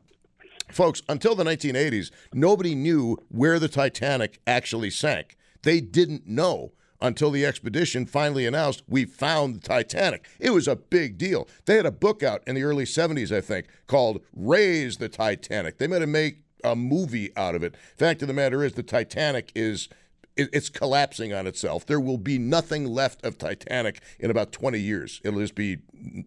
folks, 0.69 1.01
until 1.07 1.33
the 1.33 1.45
1980s, 1.45 2.11
nobody 2.33 2.75
knew 2.75 3.17
where 3.29 3.57
the 3.57 3.69
Titanic 3.69 4.39
actually 4.45 4.89
sank. 4.89 5.37
They 5.63 5.79
didn't 5.79 6.27
know 6.27 6.73
until 6.99 7.31
the 7.31 7.45
expedition 7.45 8.05
finally 8.05 8.45
announced 8.45 8.83
we 8.87 9.05
found 9.05 9.55
the 9.55 9.59
Titanic. 9.59 10.27
It 10.39 10.51
was 10.51 10.67
a 10.67 10.75
big 10.75 11.17
deal. 11.17 11.47
They 11.65 11.77
had 11.77 11.85
a 11.85 11.91
book 11.91 12.21
out 12.21 12.43
in 12.45 12.55
the 12.55 12.63
early 12.63 12.83
70s, 12.85 13.35
I 13.35 13.41
think, 13.41 13.67
called 13.87 14.21
Raise 14.35 14.97
the 14.97 15.09
Titanic. 15.09 15.77
They 15.77 15.87
made 15.87 16.03
a 16.03 16.07
make 16.07 16.41
a 16.63 16.75
movie 16.75 17.35
out 17.35 17.55
of 17.55 17.63
it. 17.63 17.75
Fact 17.97 18.21
of 18.21 18.27
the 18.27 18.33
matter 18.33 18.63
is, 18.63 18.73
the 18.73 18.83
Titanic 18.83 19.51
is 19.55 19.89
it's 20.35 20.69
collapsing 20.69 21.33
on 21.33 21.47
itself. 21.47 21.85
There 21.85 21.99
will 21.99 22.17
be 22.17 22.37
nothing 22.37 22.85
left 22.85 23.25
of 23.25 23.37
Titanic 23.37 24.01
in 24.19 24.31
about 24.31 24.51
20 24.51 24.79
years. 24.79 25.21
It'll 25.23 25.39
just 25.39 25.55
be 25.55 25.79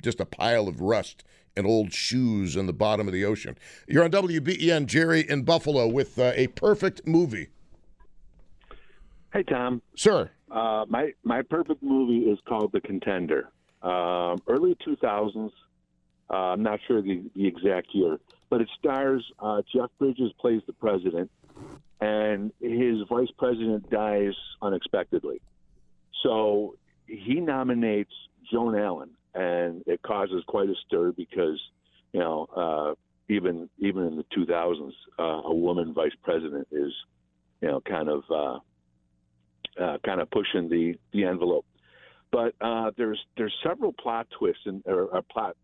just 0.02 0.20
a 0.20 0.26
pile 0.26 0.68
of 0.68 0.80
rust 0.80 1.24
and 1.56 1.66
old 1.66 1.92
shoes 1.92 2.56
in 2.56 2.66
the 2.66 2.72
bottom 2.72 3.06
of 3.06 3.12
the 3.12 3.24
ocean. 3.24 3.56
You're 3.86 4.04
on 4.04 4.10
WBEN, 4.10 4.86
Jerry 4.86 5.28
in 5.28 5.42
Buffalo, 5.42 5.86
with 5.86 6.18
uh, 6.18 6.32
a 6.34 6.48
perfect 6.48 7.06
movie. 7.06 7.48
Hey, 9.32 9.42
Tom. 9.42 9.82
Sir. 9.96 10.30
Uh, 10.50 10.84
my 10.88 11.12
my 11.24 11.42
perfect 11.42 11.82
movie 11.82 12.30
is 12.30 12.38
called 12.46 12.70
The 12.72 12.80
Contender. 12.80 13.48
Um, 13.82 14.40
early 14.46 14.76
2000s. 14.86 15.50
Uh, 16.30 16.34
I'm 16.34 16.62
not 16.62 16.80
sure 16.86 17.02
the, 17.02 17.22
the 17.34 17.46
exact 17.46 17.88
year, 17.92 18.18
but 18.48 18.60
it 18.60 18.68
stars 18.78 19.24
uh, 19.40 19.62
Jeff 19.74 19.90
Bridges 19.98 20.32
plays 20.40 20.62
the 20.66 20.72
president, 20.72 21.30
and 22.00 22.52
his 22.60 22.98
vice 23.08 23.30
president 23.38 23.88
dies 23.90 24.34
unexpectedly. 24.60 25.40
So 26.22 26.76
he 27.06 27.40
nominates 27.40 28.12
Joan 28.50 28.78
Allen, 28.78 29.10
and 29.34 29.82
it 29.86 30.02
causes 30.02 30.42
quite 30.46 30.68
a 30.68 30.74
stir 30.86 31.12
because 31.12 31.60
you 32.12 32.20
know 32.20 32.46
uh, 32.56 32.94
even 33.28 33.68
even 33.78 34.04
in 34.04 34.16
the 34.16 34.24
2000s, 34.36 34.92
uh, 35.18 35.22
a 35.22 35.54
woman 35.54 35.92
vice 35.94 36.14
president 36.22 36.68
is 36.70 36.92
you 37.60 37.68
know 37.68 37.80
kind 37.80 38.08
of 38.08 38.22
uh, 38.30 38.58
uh, 39.82 39.98
kind 40.04 40.20
of 40.20 40.30
pushing 40.30 40.68
the 40.68 40.94
the 41.12 41.24
envelope. 41.24 41.66
But 42.30 42.54
uh, 42.60 42.90
there's 42.96 43.20
there's 43.36 43.54
several 43.62 43.92
plot 43.92 44.26
twists 44.38 44.62
and 44.66 44.82
or, 44.86 45.04
or 45.04 45.22
plot 45.22 45.56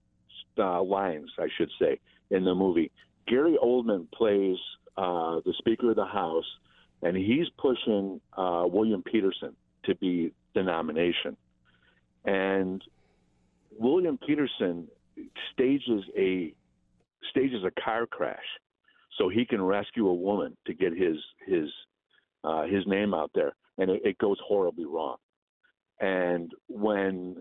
uh, 0.59 0.83
lines, 0.83 1.31
I 1.38 1.49
should 1.57 1.71
say, 1.81 1.99
in 2.31 2.45
the 2.45 2.55
movie. 2.55 2.90
Gary 3.27 3.57
Oldman 3.62 4.11
plays 4.12 4.59
uh, 5.01 5.41
the 5.47 5.55
Speaker 5.59 5.91
of 5.91 5.97
the 5.97 6.05
House, 6.05 6.45
and 7.03 7.17
he's 7.17 7.47
pushing 7.57 8.21
uh, 8.37 8.65
William 8.67 9.03
Petersen 9.03 9.57
to 9.85 9.95
be 9.95 10.33
the 10.55 10.63
nomination. 10.63 11.37
And 12.27 12.83
William 13.79 14.19
Petersen 14.19 14.89
stages 15.53 16.03
a 16.17 16.53
stages 17.31 17.63
a 17.65 17.81
car 17.81 18.07
crash 18.07 18.39
so 19.17 19.29
he 19.29 19.47
can 19.47 19.63
rescue 19.63 20.07
a 20.09 20.15
woman 20.15 20.55
to 20.67 20.75
get 20.75 20.93
his 20.93 21.17
his 21.47 21.69
uh, 22.45 22.65
his 22.65 22.87
name 22.87 23.15
out 23.15 23.31
there, 23.35 23.55
and 23.79 23.91
it, 23.91 24.03
it 24.05 24.19
goes 24.19 24.37
horribly 24.47 24.85
wrong. 24.85 25.17
And 26.01 26.51
when 26.69 27.37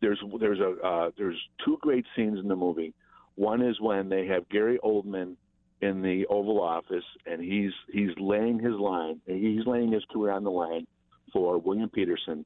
there's 0.00 0.22
there's 0.38 0.60
a 0.60 0.86
uh, 0.86 1.10
there's 1.18 1.38
two 1.66 1.76
great 1.82 2.06
scenes 2.16 2.38
in 2.38 2.48
the 2.48 2.56
movie. 2.56 2.94
One 3.34 3.60
is 3.60 3.78
when 3.78 4.08
they 4.08 4.26
have 4.26 4.48
Gary 4.48 4.78
Oldman 4.82 5.36
in 5.82 6.02
the 6.02 6.26
Oval 6.26 6.60
Office, 6.60 7.04
and 7.26 7.40
he's 7.42 7.72
he's 7.92 8.10
laying 8.18 8.58
his 8.58 8.74
line, 8.74 9.20
he's 9.26 9.66
laying 9.66 9.92
his 9.92 10.04
career 10.12 10.32
on 10.32 10.44
the 10.44 10.50
line 10.50 10.86
for 11.32 11.58
William 11.58 11.88
Petersen. 11.88 12.44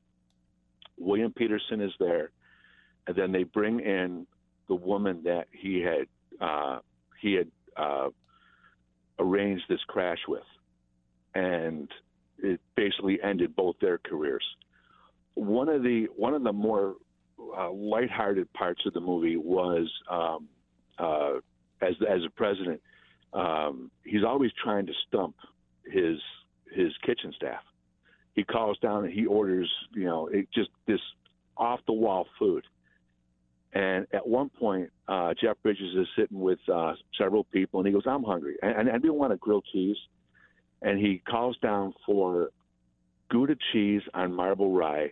William 0.97 1.33
Petersen 1.33 1.81
is 1.81 1.93
there, 1.99 2.31
and 3.07 3.17
then 3.17 3.33
they 3.33 3.43
bring 3.43 3.81
in 3.81 4.27
the 4.69 4.75
woman 4.75 5.23
that 5.25 5.49
he 5.51 5.81
had 5.81 6.07
uh, 6.41 6.79
he 7.21 7.35
had 7.35 7.49
uh, 7.77 8.09
arranged 9.19 9.65
this 9.69 9.81
crash 9.89 10.19
with, 10.29 10.43
and 11.35 11.89
it 12.39 12.61
basically 12.77 13.19
ended 13.23 13.57
both 13.57 13.77
their 13.81 13.99
careers. 13.99 14.45
One 15.35 15.69
of 15.69 15.83
the 15.83 16.07
one 16.17 16.35
of 16.35 16.45
the 16.45 16.53
more 16.53 16.95
uh, 17.57 17.71
lighthearted 17.71 18.53
parts 18.53 18.83
of 18.87 18.93
the 18.93 19.01
movie 19.01 19.37
was 19.37 19.91
um, 20.09 20.49
uh, 20.99 21.35
as 21.81 21.95
as 22.09 22.21
a 22.25 22.31
president, 22.31 22.81
um, 23.35 23.91
he's 24.05 24.25
always 24.25 24.53
trying 24.63 24.87
to 24.87 24.93
stump 25.09 25.35
his 25.85 26.19
his 26.73 26.93
kitchen 27.05 27.33
staff. 27.37 27.63
He 28.35 28.45
calls 28.45 28.79
down 28.79 29.05
and 29.05 29.13
he 29.13 29.27
orders, 29.27 29.71
you 29.93 30.05
know, 30.05 30.29
it 30.29 30.49
just 30.53 30.71
this 30.87 31.01
off 31.57 31.81
the 31.87 31.93
wall 31.93 32.27
food. 32.39 32.65
And 33.73 34.07
at 34.13 34.27
one 34.27 34.51
point, 34.51 34.91
uh, 35.09 35.35
Jeff 35.41 35.57
Bridges 35.63 35.95
is 35.97 36.07
sitting 36.17 36.41
with 36.41 36.61
uh, 36.73 36.95
several 37.19 37.43
people, 37.45 37.81
and 37.81 37.87
he 37.89 37.93
goes, 37.93 38.05
"I'm 38.07 38.23
hungry, 38.23 38.57
and, 38.63 38.89
and 38.89 38.91
I 38.91 38.99
do 38.99 39.13
want 39.13 39.33
a 39.33 39.37
grilled 39.37 39.67
cheese." 39.73 39.97
And 40.81 40.99
he 40.99 41.23
calls 41.29 41.57
down 41.59 41.93
for 42.07 42.51
Gouda 43.31 43.57
cheese 43.73 44.03
on 44.13 44.33
marble 44.33 44.73
rye, 44.73 45.11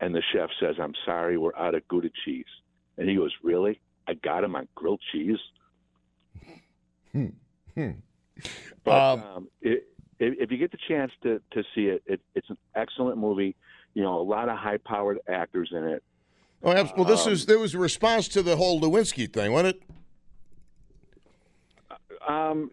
and 0.00 0.14
the 0.14 0.22
chef 0.32 0.48
says, 0.58 0.76
"I'm 0.80 0.94
sorry, 1.04 1.36
we're 1.36 1.56
out 1.56 1.74
of 1.74 1.86
Gouda 1.88 2.08
cheese." 2.24 2.46
And 2.96 3.06
he 3.06 3.16
goes, 3.16 3.32
"Really? 3.42 3.80
I 4.08 4.14
got 4.14 4.44
him 4.44 4.56
on 4.56 4.66
grilled 4.74 5.02
cheese." 5.12 5.38
Hmm. 7.12 7.26
Hmm. 7.80 8.42
But 8.84 8.92
um, 8.92 9.48
it, 9.60 9.86
if, 10.18 10.34
if 10.38 10.50
you 10.50 10.56
get 10.56 10.70
the 10.70 10.78
chance 10.88 11.12
to 11.22 11.40
to 11.52 11.62
see 11.74 11.86
it, 11.86 12.02
it, 12.06 12.20
it's 12.34 12.48
an 12.50 12.56
excellent 12.74 13.18
movie. 13.18 13.56
You 13.94 14.02
know, 14.02 14.20
a 14.20 14.22
lot 14.22 14.48
of 14.48 14.56
high 14.56 14.78
powered 14.78 15.18
actors 15.28 15.70
in 15.72 15.84
it. 15.84 16.02
Oh, 16.62 16.72
abs- 16.72 16.92
well, 16.96 17.04
this 17.04 17.26
is 17.26 17.46
there 17.46 17.58
was 17.58 17.74
a 17.74 17.78
response 17.78 18.28
to 18.28 18.42
the 18.42 18.56
whole 18.56 18.80
Lewinsky 18.80 19.30
thing, 19.32 19.52
wasn't 19.52 19.76
it? 19.76 19.82
Um, 22.26 22.70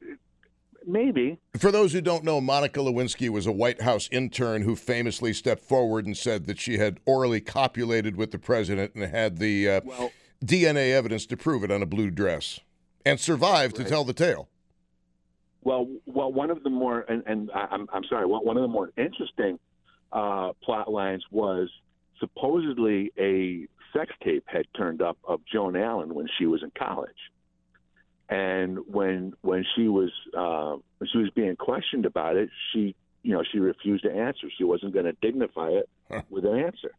maybe. 0.85 1.39
For 1.57 1.71
those 1.71 1.93
who 1.93 2.01
don't 2.01 2.23
know, 2.23 2.41
Monica 2.41 2.79
Lewinsky 2.79 3.29
was 3.29 3.47
a 3.47 3.51
White 3.51 3.81
House 3.81 4.09
intern 4.11 4.61
who 4.61 4.75
famously 4.75 5.33
stepped 5.33 5.63
forward 5.63 6.05
and 6.05 6.15
said 6.17 6.45
that 6.47 6.59
she 6.59 6.77
had 6.77 6.99
orally 7.05 7.41
copulated 7.41 8.15
with 8.17 8.31
the 8.31 8.39
president 8.39 8.93
and 8.93 9.03
had 9.05 9.37
the 9.37 9.69
uh, 9.69 9.81
Well- 9.83 10.11
DNA 10.43 10.91
evidence 10.91 11.25
to 11.27 11.37
prove 11.37 11.63
it 11.63 11.71
on 11.71 11.81
a 11.81 11.85
blue 11.87 12.11
dress, 12.11 12.59
and 13.05 13.19
survived 13.19 13.75
to 13.77 13.83
tell 13.83 14.03
the 14.03 14.13
tale. 14.13 14.49
Well, 15.63 15.87
well, 16.05 16.31
one 16.31 16.49
of 16.49 16.63
the 16.63 16.69
more 16.69 17.01
and, 17.01 17.23
and 17.25 17.51
I- 17.53 17.67
I'm 17.71 17.87
I'm 17.91 18.03
sorry, 18.05 18.25
one 18.25 18.45
one 18.45 18.57
of 18.57 18.61
the 18.61 18.67
more 18.67 18.91
interesting 18.97 19.59
uh, 20.11 20.53
plot 20.63 20.91
lines 20.91 21.23
was 21.31 21.69
supposedly 22.19 23.11
a 23.17 23.67
sex 23.93 24.11
tape 24.23 24.43
had 24.47 24.65
turned 24.75 25.01
up 25.01 25.17
of 25.23 25.41
Joan 25.51 25.75
Allen 25.75 26.13
when 26.13 26.27
she 26.37 26.45
was 26.45 26.63
in 26.63 26.71
college, 26.77 27.09
and 28.29 28.79
when 28.87 29.33
when 29.41 29.65
she 29.75 29.87
was 29.87 30.11
uh, 30.37 30.77
when 30.99 31.09
she 31.11 31.17
was 31.17 31.29
being 31.31 31.55
questioned 31.55 32.05
about 32.05 32.35
it, 32.37 32.49
she 32.71 32.95
you 33.23 33.33
know 33.33 33.43
she 33.51 33.59
refused 33.59 34.03
to 34.03 34.11
answer. 34.11 34.47
She 34.57 34.63
wasn't 34.63 34.93
going 34.93 35.05
to 35.05 35.13
dignify 35.21 35.69
it 35.69 35.89
with 36.29 36.45
an 36.45 36.59
answer, 36.59 36.91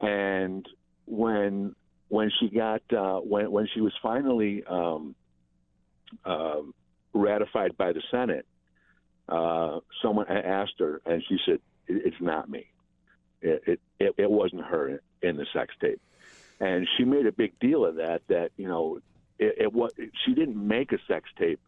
and 0.00 0.66
when 1.06 1.74
when 2.08 2.30
she 2.40 2.48
got 2.48 2.82
uh, 2.92 3.20
when 3.20 3.50
when 3.50 3.68
she 3.72 3.80
was 3.80 3.92
finally 4.02 4.64
um, 4.68 5.14
um, 6.24 6.74
ratified 7.12 7.76
by 7.76 7.92
the 7.92 8.02
Senate, 8.10 8.46
uh, 9.28 9.80
someone 10.02 10.28
asked 10.28 10.74
her, 10.78 11.00
and 11.06 11.22
she 11.28 11.38
said, 11.44 11.60
"It- 11.86 12.06
"It's 12.06 12.20
not 12.20 12.48
me. 12.48 12.66
It 13.42 13.62
it, 13.66 13.80
it, 13.98 14.14
it 14.18 14.30
wasn't 14.30 14.64
her 14.64 15.00
in 15.22 15.36
the 15.36 15.46
sex 15.52 15.74
tape." 15.80 16.00
And 16.60 16.86
she 16.96 17.04
made 17.04 17.26
a 17.26 17.32
big 17.32 17.58
deal 17.58 17.84
of 17.84 17.96
that. 17.96 18.22
That 18.28 18.50
you 18.56 18.68
know, 18.68 19.00
it, 19.38 19.54
it 19.58 19.72
was 19.72 19.92
she 20.24 20.34
didn't 20.34 20.56
make 20.56 20.92
a 20.92 20.98
sex 21.08 21.28
tape. 21.38 21.60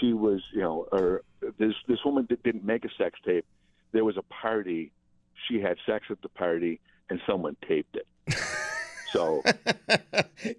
She 0.00 0.12
was, 0.12 0.42
you 0.52 0.60
know, 0.60 0.86
or 0.92 1.22
this 1.58 1.74
this 1.86 1.98
woman 2.04 2.26
did, 2.26 2.42
didn't 2.42 2.64
make 2.64 2.84
a 2.84 2.90
sex 2.98 3.18
tape. 3.24 3.44
There 3.92 4.04
was 4.04 4.16
a 4.16 4.22
party. 4.22 4.92
She 5.48 5.60
had 5.60 5.76
sex 5.86 6.06
at 6.10 6.20
the 6.22 6.28
party, 6.28 6.80
and 7.10 7.20
someone 7.26 7.56
taped 7.66 7.96
it. 7.96 8.06
So 9.10 9.42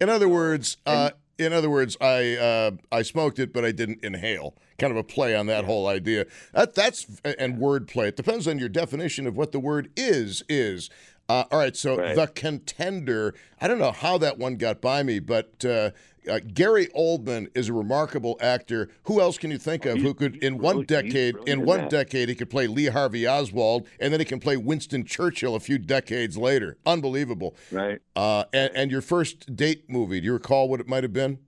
In 0.02 0.10
other 0.10 0.28
words, 0.28 0.78
uh, 0.84 1.12
in 1.39 1.54
other 1.54 1.69
words, 1.69 1.97
I 2.02 2.36
uh, 2.36 2.71
I 2.91 3.02
smoked 3.02 3.39
it, 3.39 3.54
but 3.54 3.65
I 3.65 3.71
didn't 3.71 4.04
inhale. 4.04 4.56
Kind 4.78 4.91
of 4.91 4.97
a 4.97 5.04
play 5.04 5.36
on 5.36 5.47
that 5.47 5.65
whole 5.65 5.88
idea. 5.88 6.25
That 6.54 6.75
that's 6.75 7.06
and 7.23 7.58
wordplay. 7.58 8.08
It 8.08 8.17
depends 8.17 8.47
on 8.47 8.60
your 8.60 8.69
definition 8.69 9.25
of 9.25 9.36
what 9.36 9.52
the 9.52 9.60
word 9.60 9.89
is. 9.95 10.43
Is 10.49 10.89
uh, 11.30 11.45
all 11.52 11.60
right. 11.60 11.75
So 11.75 11.95
the 11.95 12.28
contender. 12.28 13.34
I 13.62 13.67
don't 13.67 13.80
know 13.80 13.91
how 13.91 14.17
that 14.19 14.38
one 14.38 14.58
got 14.58 14.82
by 14.82 15.04
me, 15.04 15.19
but 15.19 15.63
uh, 15.65 15.91
uh, 16.29 16.39
Gary 16.53 16.88
Oldman 16.88 17.49
is 17.55 17.69
a 17.69 17.73
remarkable 17.73 18.38
actor. 18.41 18.89
Who 19.03 19.21
else 19.21 19.38
can 19.38 19.51
you 19.51 19.58
think 19.58 19.86
of 19.86 19.97
who 19.99 20.13
could, 20.13 20.38
in 20.43 20.58
one 20.58 20.84
decade, 20.84 21.36
in 21.45 21.65
one 21.65 21.82
that. 21.82 21.89
decade, 21.89 22.29
he 22.29 22.36
could 22.36 22.49
play 22.49 22.67
Lee 22.67 22.88
Harvey 22.88 23.27
Oswald, 23.27 23.88
and 23.99 24.12
then 24.12 24.19
he 24.19 24.25
can 24.25 24.39
play 24.39 24.58
Winston 24.58 25.05
Churchill 25.05 25.55
a 25.55 25.60
few 25.60 25.77
decades 25.77 26.38
later. 26.38 26.77
Unbelievable. 26.86 27.55
Right. 27.71 27.99
Uh, 28.15 28.45
and, 28.53 28.71
and 28.75 28.91
your 28.91 29.01
first 29.01 29.55
date 29.55 29.89
movie, 29.89 30.19
do 30.19 30.25
you 30.25 30.34
recall 30.34 30.69
what 30.69 30.79
it 30.79 30.88
might 30.88 31.03
have 31.03 31.13
been? 31.13 31.39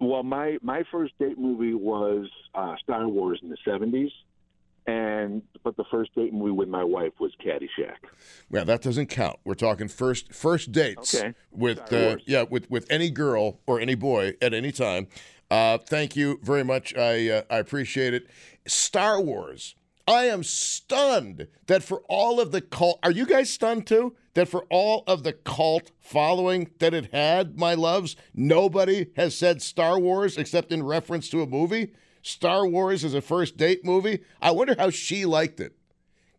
Well, 0.00 0.22
my 0.22 0.58
my 0.62 0.84
first 0.92 1.18
date 1.18 1.38
movie 1.38 1.74
was 1.74 2.28
uh, 2.54 2.76
Star 2.82 3.08
Wars 3.08 3.40
in 3.42 3.48
the 3.48 3.56
seventies, 3.64 4.12
and 4.88 5.42
but 5.62 5.76
the 5.76 5.84
first 5.90 6.14
date 6.14 6.32
movie 6.32 6.50
with 6.50 6.68
my 6.68 6.82
wife 6.82 7.12
was 7.20 7.30
Caddyshack. 7.44 7.96
Yeah, 8.50 8.64
that 8.64 8.80
doesn't 8.80 9.08
count. 9.08 9.38
We're 9.44 9.54
talking 9.54 9.86
first 9.86 10.32
first 10.32 10.72
dates 10.72 11.14
Okay. 11.14 11.34
with 11.52 11.92
uh, 11.92 12.16
yeah 12.26 12.44
with 12.48 12.70
with 12.70 12.86
any 12.90 13.10
girl 13.10 13.60
or 13.66 13.78
any 13.80 13.94
boy 13.94 14.32
at 14.40 14.54
any 14.54 14.72
time. 14.72 15.06
Uh, 15.50 15.76
thank 15.78 16.16
you 16.16 16.40
very 16.42 16.64
much. 16.64 16.96
I 16.96 17.28
uh, 17.28 17.42
I 17.50 17.58
appreciate 17.58 18.14
it. 18.14 18.26
Star 18.66 19.20
Wars. 19.20 19.74
I 20.06 20.24
am 20.24 20.42
stunned 20.42 21.48
that 21.66 21.82
for 21.82 22.02
all 22.08 22.40
of 22.40 22.50
the 22.50 22.62
cult. 22.62 22.98
Are 23.02 23.10
you 23.10 23.26
guys 23.26 23.50
stunned 23.52 23.86
too? 23.86 24.16
That 24.32 24.48
for 24.48 24.64
all 24.70 25.04
of 25.06 25.22
the 25.22 25.34
cult 25.34 25.90
following 26.00 26.70
that 26.78 26.94
it 26.94 27.12
had, 27.12 27.58
my 27.58 27.74
loves, 27.74 28.16
nobody 28.34 29.08
has 29.16 29.36
said 29.36 29.60
Star 29.60 29.98
Wars 29.98 30.38
except 30.38 30.72
in 30.72 30.82
reference 30.82 31.28
to 31.28 31.42
a 31.42 31.46
movie. 31.46 31.92
Star 32.28 32.66
Wars 32.66 33.04
is 33.04 33.14
a 33.14 33.20
first 33.20 33.56
date 33.56 33.84
movie. 33.84 34.20
I 34.40 34.50
wonder 34.50 34.74
how 34.78 34.90
she 34.90 35.24
liked 35.24 35.60
it. 35.60 35.74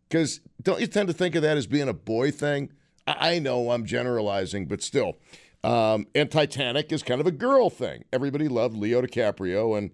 Because 0.08 0.40
don't 0.62 0.80
you 0.80 0.86
tend 0.86 1.08
to 1.08 1.14
think 1.14 1.34
of 1.34 1.42
that 1.42 1.56
as 1.56 1.66
being 1.66 1.88
a 1.88 1.92
boy 1.92 2.30
thing? 2.30 2.70
I, 3.06 3.34
I 3.34 3.38
know 3.38 3.70
I'm 3.70 3.84
generalizing, 3.84 4.66
but 4.66 4.82
still. 4.82 5.16
Um, 5.62 6.06
and 6.14 6.30
Titanic 6.30 6.92
is 6.92 7.02
kind 7.02 7.20
of 7.20 7.26
a 7.26 7.32
girl 7.32 7.70
thing. 7.70 8.04
Everybody 8.12 8.48
loved 8.48 8.76
Leo 8.76 9.02
DiCaprio. 9.02 9.76
And 9.76 9.90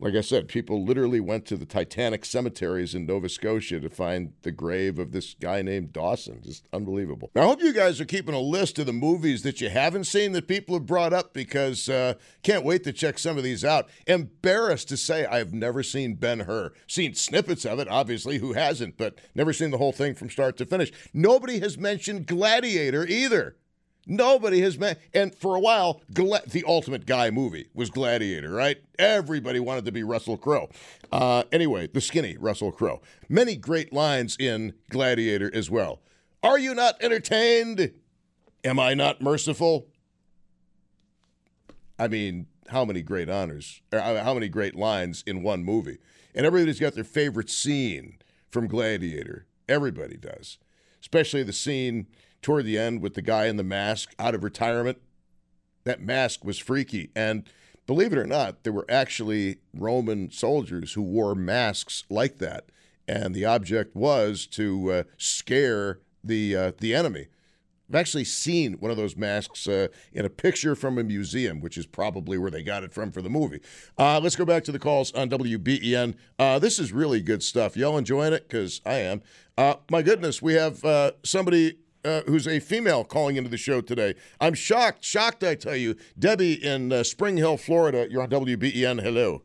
like 0.00 0.14
I 0.14 0.20
said, 0.20 0.48
people 0.48 0.84
literally 0.84 1.20
went 1.20 1.44
to 1.46 1.56
the 1.56 1.66
Titanic 1.66 2.24
cemeteries 2.24 2.94
in 2.94 3.06
Nova 3.06 3.28
Scotia 3.28 3.80
to 3.80 3.90
find 3.90 4.32
the 4.42 4.52
grave 4.52 4.98
of 4.98 5.12
this 5.12 5.34
guy 5.34 5.62
named 5.62 5.92
Dawson. 5.92 6.40
Just 6.42 6.68
unbelievable. 6.72 7.30
Now, 7.34 7.42
I 7.42 7.46
hope 7.46 7.62
you 7.62 7.72
guys 7.72 8.00
are 8.00 8.04
keeping 8.04 8.34
a 8.34 8.40
list 8.40 8.78
of 8.78 8.86
the 8.86 8.92
movies 8.92 9.42
that 9.42 9.60
you 9.60 9.70
haven't 9.70 10.04
seen 10.04 10.32
that 10.32 10.46
people 10.46 10.76
have 10.76 10.86
brought 10.86 11.12
up 11.12 11.32
because 11.32 11.88
uh, 11.88 12.14
can't 12.42 12.64
wait 12.64 12.84
to 12.84 12.92
check 12.92 13.18
some 13.18 13.36
of 13.36 13.44
these 13.44 13.64
out. 13.64 13.88
Embarrassed 14.06 14.88
to 14.90 14.96
say 14.96 15.26
I've 15.26 15.52
never 15.52 15.82
seen 15.82 16.14
Ben 16.14 16.40
Hur. 16.40 16.72
Seen 16.86 17.14
snippets 17.14 17.64
of 17.64 17.78
it, 17.78 17.88
obviously. 17.88 18.38
Who 18.38 18.52
hasn't? 18.52 18.96
But 18.96 19.18
never 19.34 19.52
seen 19.52 19.70
the 19.70 19.78
whole 19.78 19.92
thing 19.92 20.14
from 20.14 20.30
start 20.30 20.56
to 20.58 20.66
finish. 20.66 20.92
Nobody 21.12 21.58
has 21.58 21.76
mentioned 21.76 22.26
Gladiator 22.26 23.04
either. 23.06 23.56
Nobody 24.10 24.62
has 24.62 24.78
met, 24.78 24.98
and 25.12 25.34
for 25.34 25.54
a 25.54 25.60
while, 25.60 26.00
Gla- 26.14 26.40
the 26.46 26.64
ultimate 26.66 27.04
guy 27.04 27.30
movie 27.30 27.68
was 27.74 27.90
Gladiator, 27.90 28.50
right? 28.50 28.78
Everybody 28.98 29.60
wanted 29.60 29.84
to 29.84 29.92
be 29.92 30.02
Russell 30.02 30.38
Crowe. 30.38 30.70
Uh, 31.12 31.44
anyway, 31.52 31.88
the 31.88 32.00
skinny 32.00 32.34
Russell 32.38 32.72
Crowe. 32.72 33.02
Many 33.28 33.54
great 33.54 33.92
lines 33.92 34.34
in 34.40 34.72
Gladiator 34.88 35.50
as 35.54 35.70
well. 35.70 36.00
Are 36.42 36.58
you 36.58 36.74
not 36.74 36.94
entertained? 37.02 37.92
Am 38.64 38.80
I 38.80 38.94
not 38.94 39.20
merciful? 39.20 39.88
I 41.98 42.08
mean, 42.08 42.46
how 42.68 42.86
many 42.86 43.02
great 43.02 43.28
honors, 43.28 43.82
or 43.92 43.98
uh, 43.98 44.24
how 44.24 44.32
many 44.32 44.48
great 44.48 44.74
lines 44.74 45.22
in 45.26 45.42
one 45.42 45.64
movie? 45.64 45.98
And 46.34 46.46
everybody's 46.46 46.80
got 46.80 46.94
their 46.94 47.04
favorite 47.04 47.50
scene 47.50 48.18
from 48.50 48.68
Gladiator. 48.68 49.46
Everybody 49.68 50.16
does, 50.16 50.56
especially 51.02 51.42
the 51.42 51.52
scene 51.52 52.06
toward 52.42 52.64
the 52.64 52.78
end 52.78 53.02
with 53.02 53.14
the 53.14 53.22
guy 53.22 53.46
in 53.46 53.56
the 53.56 53.64
mask 53.64 54.14
out 54.18 54.34
of 54.34 54.44
retirement. 54.44 54.98
That 55.84 56.00
mask 56.00 56.44
was 56.44 56.58
freaky. 56.58 57.10
And 57.16 57.48
believe 57.86 58.12
it 58.12 58.18
or 58.18 58.26
not, 58.26 58.62
there 58.64 58.72
were 58.72 58.86
actually 58.88 59.58
Roman 59.74 60.30
soldiers 60.30 60.92
who 60.92 61.02
wore 61.02 61.34
masks 61.34 62.04
like 62.08 62.38
that. 62.38 62.66
And 63.06 63.34
the 63.34 63.46
object 63.46 63.96
was 63.96 64.46
to 64.48 64.92
uh, 64.92 65.02
scare 65.16 66.00
the 66.22 66.54
uh, 66.54 66.72
the 66.78 66.94
enemy. 66.94 67.28
I've 67.88 67.94
actually 67.94 68.24
seen 68.24 68.74
one 68.74 68.90
of 68.90 68.98
those 68.98 69.16
masks 69.16 69.66
uh, 69.66 69.88
in 70.12 70.26
a 70.26 70.30
picture 70.30 70.74
from 70.74 70.98
a 70.98 71.04
museum, 71.04 71.60
which 71.60 71.78
is 71.78 71.86
probably 71.86 72.36
where 72.36 72.50
they 72.50 72.62
got 72.62 72.84
it 72.84 72.92
from 72.92 73.10
for 73.10 73.22
the 73.22 73.30
movie. 73.30 73.60
Uh, 73.96 74.20
let's 74.22 74.36
go 74.36 74.44
back 74.44 74.62
to 74.64 74.72
the 74.72 74.78
calls 74.78 75.10
on 75.12 75.30
WBEN. 75.30 76.14
Uh, 76.38 76.58
this 76.58 76.78
is 76.78 76.92
really 76.92 77.22
good 77.22 77.42
stuff. 77.42 77.76
Y'all 77.76 77.96
enjoying 77.96 78.34
it? 78.34 78.46
Because 78.46 78.82
I 78.84 78.96
am. 78.96 79.22
Uh, 79.56 79.76
my 79.90 80.02
goodness, 80.02 80.42
we 80.42 80.52
have 80.54 80.84
uh, 80.84 81.12
somebody 81.24 81.78
uh, 82.04 82.22
who's 82.26 82.46
a 82.46 82.60
female 82.60 83.04
calling 83.04 83.36
into 83.36 83.50
the 83.50 83.56
show 83.56 83.80
today. 83.80 84.14
I'm 84.40 84.54
shocked, 84.54 85.04
shocked, 85.04 85.42
I 85.44 85.54
tell 85.54 85.76
you. 85.76 85.96
Debbie 86.18 86.64
in 86.64 86.92
uh, 86.92 87.02
Spring 87.02 87.36
Hill, 87.36 87.56
Florida. 87.56 88.06
You're 88.10 88.22
on 88.22 88.30
WBEN. 88.30 89.02
Hello. 89.02 89.42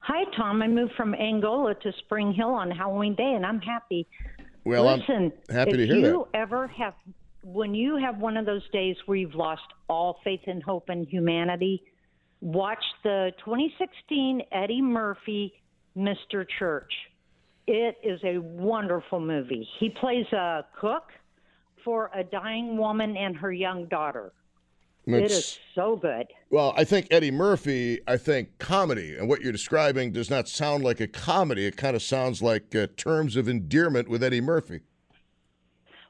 Hi, 0.00 0.24
Tom. 0.36 0.62
I 0.62 0.68
moved 0.68 0.92
from 0.96 1.14
Angola 1.14 1.74
to 1.74 1.92
Spring 1.98 2.32
Hill 2.32 2.48
on 2.50 2.70
Halloween 2.70 3.14
Day, 3.14 3.34
and 3.34 3.44
I'm 3.44 3.60
happy. 3.60 4.06
Well, 4.64 4.96
Listen, 4.96 5.32
I'm 5.48 5.54
happy 5.54 5.72
to 5.72 5.86
hear 5.86 6.00
that. 6.00 6.08
If 6.08 6.12
you 6.12 6.28
ever 6.34 6.66
have, 6.68 6.94
when 7.42 7.74
you 7.74 7.96
have 7.96 8.18
one 8.18 8.36
of 8.36 8.46
those 8.46 8.68
days 8.70 8.96
where 9.06 9.18
you've 9.18 9.34
lost 9.34 9.62
all 9.88 10.18
faith 10.24 10.40
and 10.46 10.62
hope 10.62 10.90
in 10.90 11.04
humanity, 11.04 11.82
watch 12.40 12.82
the 13.02 13.32
2016 13.44 14.42
Eddie 14.50 14.82
Murphy 14.82 15.52
Mr. 15.96 16.46
Church. 16.58 16.92
It 17.66 17.96
is 18.02 18.20
a 18.24 18.38
wonderful 18.38 19.20
movie. 19.20 19.68
He 19.78 19.90
plays 19.90 20.26
a 20.32 20.64
cook 20.80 21.04
for 21.88 22.10
a 22.14 22.22
dying 22.22 22.76
woman 22.76 23.16
and 23.16 23.34
her 23.34 23.50
young 23.50 23.86
daughter. 23.86 24.30
it 25.06 25.14
It's- 25.24 25.58
so 25.74 25.96
good. 25.96 26.26
Well, 26.50 26.74
I 26.76 26.84
think 26.84 27.06
Eddie 27.10 27.30
Murphy, 27.30 28.00
I 28.06 28.18
think 28.18 28.58
comedy, 28.58 29.16
and 29.16 29.26
what 29.26 29.40
you're 29.40 29.52
describing 29.52 30.12
does 30.12 30.28
not 30.28 30.48
sound 30.48 30.84
like 30.84 31.00
a 31.00 31.06
comedy. 31.08 31.64
It 31.64 31.78
kind 31.78 31.96
of 31.96 32.02
sounds 32.02 32.42
like 32.42 32.74
uh, 32.74 32.88
terms 32.98 33.36
of 33.36 33.48
endearment 33.48 34.06
with 34.10 34.22
Eddie 34.22 34.42
Murphy. 34.42 34.80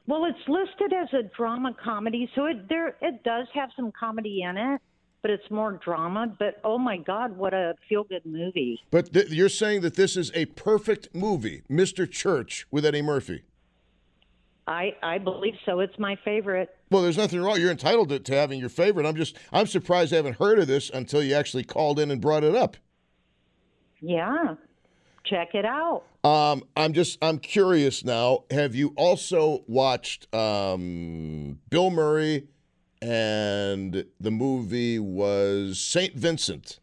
Well, 0.05 0.25
it's 0.25 0.49
listed 0.49 0.91
as 0.91 1.07
a 1.13 1.23
drama 1.37 1.73
comedy, 1.81 2.29
so 2.35 2.45
it 2.47 2.67
there 2.67 2.97
it 3.01 3.23
does 3.23 3.47
have 3.53 3.69
some 3.77 3.93
comedy 3.97 4.41
in 4.41 4.57
it, 4.57 4.81
but 5.21 5.31
it's 5.31 5.49
more 5.49 5.79
drama. 5.81 6.35
But 6.37 6.59
oh 6.65 6.77
my 6.77 6.97
God, 6.97 7.37
what 7.37 7.53
a 7.53 7.75
feel 7.87 8.03
good 8.03 8.25
movie! 8.25 8.81
But 8.91 9.13
th- 9.13 9.29
you're 9.29 9.47
saying 9.47 9.79
that 9.81 9.95
this 9.95 10.17
is 10.17 10.29
a 10.35 10.43
perfect 10.47 11.15
movie, 11.15 11.61
Mr. 11.69 12.09
Church 12.09 12.67
with 12.69 12.85
Eddie 12.85 13.01
Murphy. 13.01 13.43
I 14.69 14.95
I 15.01 15.17
believe 15.17 15.55
so. 15.65 15.79
It's 15.79 15.97
my 15.97 16.15
favorite. 16.23 16.69
Well, 16.91 17.01
there's 17.01 17.17
nothing 17.17 17.41
wrong. 17.41 17.59
You're 17.59 17.71
entitled 17.71 18.09
to, 18.09 18.19
to 18.19 18.35
having 18.35 18.59
your 18.59 18.69
favorite. 18.69 19.05
I'm 19.07 19.15
just, 19.15 19.35
I'm 19.51 19.65
surprised 19.65 20.13
I 20.13 20.17
haven't 20.17 20.37
heard 20.37 20.59
of 20.59 20.67
this 20.67 20.89
until 20.91 21.23
you 21.23 21.33
actually 21.33 21.63
called 21.63 21.99
in 21.99 22.11
and 22.11 22.21
brought 22.21 22.43
it 22.43 22.55
up. 22.55 22.77
Yeah, 23.99 24.55
check 25.25 25.49
it 25.55 25.65
out. 25.65 26.03
Um, 26.23 26.63
I'm 26.77 26.93
just, 26.93 27.17
I'm 27.21 27.39
curious 27.39 28.05
now. 28.05 28.43
Have 28.51 28.75
you 28.75 28.93
also 28.95 29.63
watched 29.67 30.33
um, 30.33 31.59
Bill 31.69 31.89
Murray 31.89 32.47
and 33.01 34.05
the 34.19 34.31
movie 34.31 34.99
was 34.99 35.79
Saint 35.79 36.13
Vincent? 36.13 36.79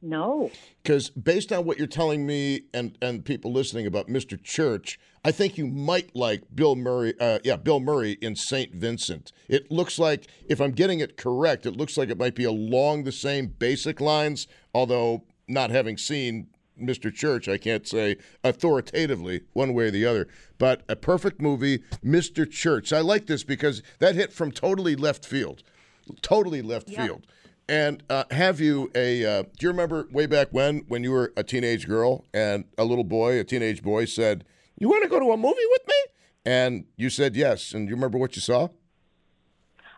No. 0.00 0.50
Because 0.82 1.10
based 1.10 1.52
on 1.52 1.64
what 1.64 1.78
you're 1.78 1.86
telling 1.86 2.26
me 2.26 2.62
and 2.72 2.96
and 3.02 3.24
people 3.24 3.52
listening 3.52 3.86
about 3.86 4.06
Mr. 4.08 4.40
Church, 4.42 4.98
I 5.24 5.32
think 5.32 5.58
you 5.58 5.66
might 5.66 6.14
like 6.14 6.44
Bill 6.54 6.76
Murray. 6.76 7.14
Uh, 7.20 7.40
yeah, 7.42 7.56
Bill 7.56 7.80
Murray 7.80 8.12
in 8.20 8.36
Saint 8.36 8.72
Vincent. 8.74 9.32
It 9.48 9.70
looks 9.70 9.98
like, 9.98 10.28
if 10.48 10.60
I'm 10.60 10.72
getting 10.72 11.00
it 11.00 11.16
correct, 11.16 11.66
it 11.66 11.76
looks 11.76 11.96
like 11.96 12.10
it 12.10 12.18
might 12.18 12.34
be 12.34 12.44
along 12.44 13.04
the 13.04 13.12
same 13.12 13.48
basic 13.48 14.00
lines. 14.00 14.46
Although 14.72 15.24
not 15.48 15.70
having 15.70 15.96
seen 15.96 16.48
Mr. 16.80 17.12
Church, 17.12 17.48
I 17.48 17.58
can't 17.58 17.86
say 17.86 18.16
authoritatively 18.44 19.42
one 19.52 19.74
way 19.74 19.86
or 19.86 19.90
the 19.90 20.06
other. 20.06 20.28
But 20.58 20.82
a 20.88 20.94
perfect 20.94 21.40
movie, 21.40 21.78
Mr. 22.04 22.48
Church. 22.48 22.92
I 22.92 23.00
like 23.00 23.26
this 23.26 23.42
because 23.42 23.82
that 23.98 24.14
hit 24.14 24.32
from 24.32 24.52
totally 24.52 24.94
left 24.94 25.26
field, 25.26 25.64
totally 26.22 26.62
left 26.62 26.88
field. 26.88 27.26
And 27.68 28.02
uh, 28.08 28.24
have 28.30 28.60
you 28.60 28.90
a? 28.94 29.24
Uh, 29.24 29.42
do 29.42 29.66
you 29.66 29.68
remember 29.68 30.08
way 30.10 30.26
back 30.26 30.48
when, 30.52 30.84
when 30.88 31.04
you 31.04 31.12
were 31.12 31.32
a 31.36 31.42
teenage 31.42 31.86
girl 31.86 32.24
and 32.32 32.64
a 32.78 32.84
little 32.84 33.04
boy, 33.04 33.38
a 33.38 33.44
teenage 33.44 33.82
boy, 33.82 34.06
said, 34.06 34.44
"You 34.78 34.88
want 34.88 35.02
to 35.02 35.08
go 35.08 35.18
to 35.18 35.32
a 35.32 35.36
movie 35.36 35.66
with 35.70 35.82
me?" 35.86 35.94
And 36.46 36.86
you 36.96 37.10
said 37.10 37.36
yes. 37.36 37.74
And 37.74 37.88
you 37.88 37.94
remember 37.94 38.16
what 38.16 38.36
you 38.36 38.40
saw? 38.40 38.68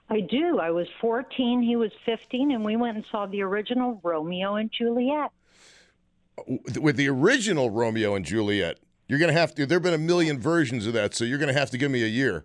I 0.08 0.20
do. 0.20 0.58
I 0.58 0.72
was 0.72 0.88
14. 1.00 1.62
He 1.62 1.76
was 1.76 1.92
15, 2.04 2.50
and 2.50 2.64
we 2.64 2.74
went 2.74 2.96
and 2.96 3.06
saw 3.12 3.26
the 3.26 3.42
original 3.42 4.00
Romeo 4.02 4.56
and 4.56 4.68
Juliet. 4.72 5.30
With 6.80 6.96
the 6.96 7.08
original 7.08 7.70
Romeo 7.70 8.16
and 8.16 8.24
Juliet. 8.24 8.80
You're 9.06 9.20
gonna 9.20 9.32
have 9.32 9.54
to. 9.54 9.66
There've 9.66 9.82
been 9.82 9.94
a 9.94 9.98
million 9.98 10.40
versions 10.40 10.86
of 10.86 10.92
that, 10.94 11.14
so 11.14 11.24
you're 11.24 11.38
gonna 11.38 11.52
have 11.52 11.70
to 11.70 11.78
give 11.78 11.90
me 11.90 12.02
a 12.02 12.08
year. 12.08 12.44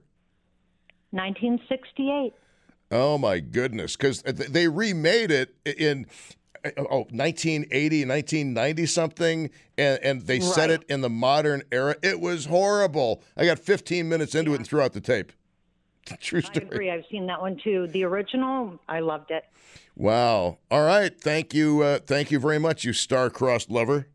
1968. 1.11 2.34
Oh 2.91 3.17
my 3.17 3.39
goodness, 3.39 3.95
because 3.95 4.21
they 4.23 4.67
remade 4.67 5.31
it 5.31 5.55
in 5.65 6.05
oh 6.77 7.05
1980, 7.11 8.05
1990 8.05 8.86
something, 8.86 9.49
and, 9.77 9.99
and 10.03 10.21
they 10.27 10.39
set 10.39 10.69
it 10.69 10.83
in 10.88 11.01
the 11.01 11.09
modern 11.09 11.63
era. 11.71 11.95
It 12.03 12.19
was 12.21 12.45
horrible. 12.45 13.21
I 13.36 13.45
got 13.45 13.59
15 13.59 14.07
minutes 14.07 14.36
into 14.36 14.53
it 14.53 14.57
and 14.57 14.67
threw 14.67 14.81
out 14.81 14.93
the 14.93 15.01
tape. 15.01 15.31
True 16.19 16.39
I 16.39 16.41
story. 16.47 16.65
agree. 16.67 16.91
I've 16.91 17.03
seen 17.09 17.25
that 17.27 17.41
one 17.41 17.59
too. 17.63 17.88
The 17.88 18.03
original, 18.03 18.79
I 18.88 18.99
loved 18.99 19.31
it. 19.31 19.43
Wow. 19.95 20.59
All 20.69 20.86
right. 20.86 21.19
Thank 21.19 21.53
you. 21.53 21.81
Uh, 21.81 21.99
thank 21.99 22.29
you 22.29 22.39
very 22.39 22.59
much, 22.59 22.83
you 22.83 22.93
star-crossed 22.93 23.71
lover. 23.71 24.07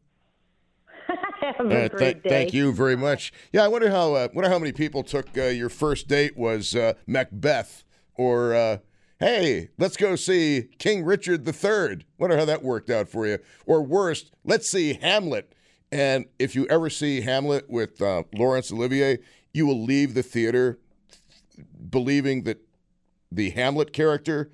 Have 1.40 1.66
Uh, 1.66 1.68
a 1.68 1.68
th- 1.88 1.90
great 1.92 2.22
day. 2.22 2.28
Thank 2.28 2.52
you 2.54 2.72
very 2.72 2.96
much. 2.96 3.32
Yeah, 3.52 3.64
I 3.64 3.68
wonder 3.68 3.90
how. 3.90 4.14
Uh, 4.14 4.28
wonder 4.32 4.48
how 4.50 4.58
many 4.58 4.72
people 4.72 5.02
took 5.02 5.36
uh, 5.36 5.44
your 5.44 5.68
first 5.68 6.06
date 6.06 6.36
was 6.36 6.76
uh, 6.76 6.92
Macbeth, 7.06 7.82
or 8.20 8.54
uh, 8.54 8.76
hey, 9.18 9.70
let's 9.78 9.96
go 9.96 10.14
see 10.14 10.68
King 10.78 11.06
Richard 11.06 11.48
III. 11.48 12.04
Wonder 12.18 12.36
how 12.36 12.44
that 12.44 12.62
worked 12.62 12.90
out 12.90 13.08
for 13.08 13.26
you. 13.26 13.38
Or 13.64 13.80
worst, 13.80 14.30
let's 14.44 14.70
see 14.70 14.92
Hamlet. 14.92 15.54
And 15.90 16.26
if 16.38 16.54
you 16.54 16.66
ever 16.66 16.90
see 16.90 17.22
Hamlet 17.22 17.70
with 17.70 18.02
uh, 18.02 18.24
Laurence 18.34 18.70
Olivier, 18.70 19.20
you 19.54 19.66
will 19.66 19.82
leave 19.82 20.12
the 20.12 20.22
theater 20.22 20.78
believing 21.88 22.42
that 22.42 22.60
the 23.32 23.50
Hamlet 23.50 23.94
character 23.94 24.50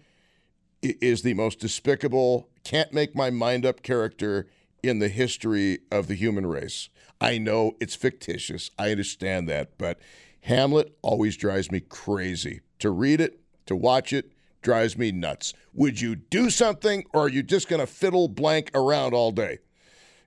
is 0.81 1.23
the 1.23 1.35
most 1.35 1.59
despicable, 1.59 2.49
can't 2.63 2.93
make 2.93 3.17
my 3.17 3.31
mind 3.31 3.67
up 3.67 3.83
character 3.83 4.47
in 4.81 5.01
the 5.01 5.09
history 5.09 5.81
of 5.91 6.07
the 6.07 6.15
human 6.15 6.47
race. 6.47 6.89
I 7.21 7.39
know 7.39 7.73
it's 7.81 7.97
fictitious. 7.97 8.71
I 8.79 8.93
understand 8.93 9.49
that, 9.49 9.77
but 9.77 9.99
Hamlet 10.43 10.97
always 11.03 11.37
drives 11.37 11.73
me 11.73 11.81
crazy. 11.81 12.61
To 12.79 12.91
read 12.91 13.21
it, 13.21 13.41
to 13.67 13.77
watch 13.77 14.13
it, 14.13 14.33
drives 14.63 14.97
me 14.99 15.13
nuts. 15.13 15.53
Would 15.75 16.01
you 16.01 16.17
do 16.17 16.51
something 16.51 17.05
or 17.13 17.23
are 17.23 17.29
you 17.29 17.43
just 17.43 17.69
going 17.69 17.81
to 17.81 17.87
fiddle 17.87 18.29
blank 18.29 18.71
around 18.75 19.15
all 19.15 19.31
day? 19.31 19.59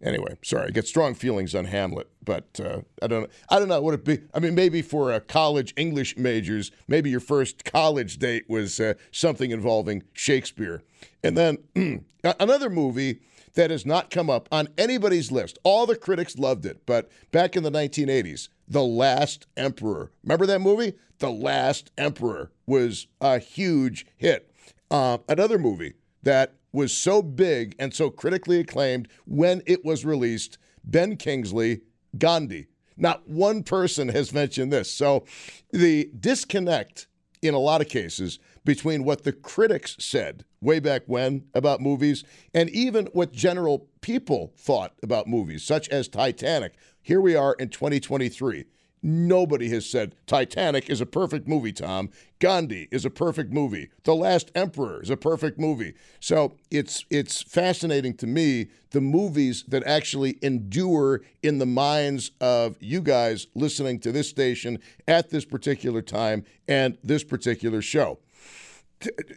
Anyway, 0.02 0.38
sorry, 0.44 0.68
I 0.68 0.70
get 0.70 0.88
strong 0.88 1.14
feelings 1.14 1.54
on 1.54 1.66
Hamlet, 1.66 2.08
but 2.24 2.58
uh, 2.64 2.82
I 3.02 3.08
don't. 3.08 3.24
know. 3.24 3.28
I 3.50 3.60
don't 3.60 3.68
know. 3.68 3.82
what 3.82 3.94
it 3.94 4.06
be? 4.06 4.20
I 4.34 4.40
mean, 4.40 4.56
maybe 4.56 4.82
for 4.82 5.12
uh, 5.12 5.20
college 5.20 5.74
English 5.76 6.16
majors, 6.16 6.72
maybe 6.88 7.10
your 7.10 7.20
first 7.20 7.66
college 7.66 8.18
date 8.18 8.46
was 8.48 8.80
uh, 8.80 8.94
something 9.12 9.52
involving 9.52 10.04
Shakespeare, 10.14 10.84
and 11.22 11.38
then 11.38 11.58
another 12.40 12.70
movie 12.70 13.20
that 13.54 13.72
has 13.72 13.86
not 13.86 14.10
come 14.10 14.30
up 14.30 14.48
on 14.52 14.70
anybody's 14.78 15.32
list. 15.32 15.60
All 15.64 15.86
the 15.86 15.96
critics 15.96 16.38
loved 16.38 16.66
it, 16.66 16.86
but 16.86 17.10
back 17.32 17.56
in 17.56 17.64
the 17.64 17.72
1980s, 17.72 18.50
The 18.68 18.84
Last 18.84 19.48
Emperor. 19.58 20.12
Remember 20.24 20.46
that 20.46 20.60
movie? 20.60 20.94
The 21.20 21.32
Last 21.32 21.92
Emperor 21.98 22.52
was 22.66 23.08
a 23.20 23.40
huge 23.40 24.06
hit. 24.16 24.52
Uh, 24.92 25.20
another 25.28 25.60
movie 25.60 25.94
that 26.24 26.56
was 26.72 26.96
so 26.96 27.22
big 27.22 27.76
and 27.80 27.94
so 27.94 28.10
critically 28.10 28.60
acclaimed 28.60 29.08
when 29.26 29.62
it 29.66 29.84
was 29.84 30.06
released 30.06 30.58
Ben 30.84 31.18
Kingsley, 31.18 31.82
Gandhi. 32.18 32.68
Not 32.98 33.28
one 33.28 33.64
person 33.64 34.10
has 34.10 34.34
mentioned 34.34 34.72
this. 34.74 34.92
So 34.92 35.26
the 35.72 36.10
disconnect 36.20 37.08
in 37.42 37.54
a 37.54 37.60
lot 37.60 37.82
of 37.82 37.88
cases 37.88 38.40
between 38.66 39.04
what 39.04 39.24
the 39.24 39.34
critics 39.34 39.96
said 40.00 40.46
way 40.62 40.80
back 40.80 41.04
when 41.06 41.46
about 41.54 41.82
movies 41.82 42.24
and 42.54 42.70
even 42.70 43.06
what 43.14 43.32
general 43.32 43.88
people 44.02 44.54
thought 44.58 44.94
about 45.02 45.28
movies, 45.28 45.64
such 45.64 45.88
as 45.90 46.08
Titanic. 46.08 46.74
Here 47.02 47.22
we 47.22 47.36
are 47.36 47.54
in 47.54 47.70
2023. 47.70 48.66
Nobody 49.02 49.70
has 49.70 49.90
said 49.90 50.16
Titanic 50.28 50.90
is 50.90 51.00
a 51.00 51.06
perfect 51.06 51.48
movie, 51.48 51.72
Tom. 51.72 52.10
Gandhi 52.40 52.90
is 52.92 53.06
a 53.06 53.10
perfect 53.10 53.54
movie. 53.54 53.90
The 54.04 54.14
Last 54.14 54.52
Emperor 54.56 55.02
is 55.02 55.10
a 55.10 55.16
perfect 55.16 55.58
movie. 55.58 55.94
So 56.20 56.58
it's 56.70 57.06
it's 57.10 57.42
fascinating 57.42 58.16
to 58.18 58.28
me 58.28 58.68
the 58.92 59.00
movies 59.00 59.64
that 59.70 59.86
actually 59.86 60.38
endure 60.42 61.22
in 61.42 61.60
the 61.60 61.66
minds 61.66 62.32
of 62.42 62.76
you 62.82 63.02
guys 63.02 63.48
listening 63.56 64.00
to 64.02 64.12
this 64.12 64.30
station 64.30 64.80
at 65.08 65.30
this 65.30 65.46
particular 65.46 66.02
time 66.02 66.44
and 66.68 66.98
this 67.02 67.24
particular 67.24 67.82
show. 67.82 68.20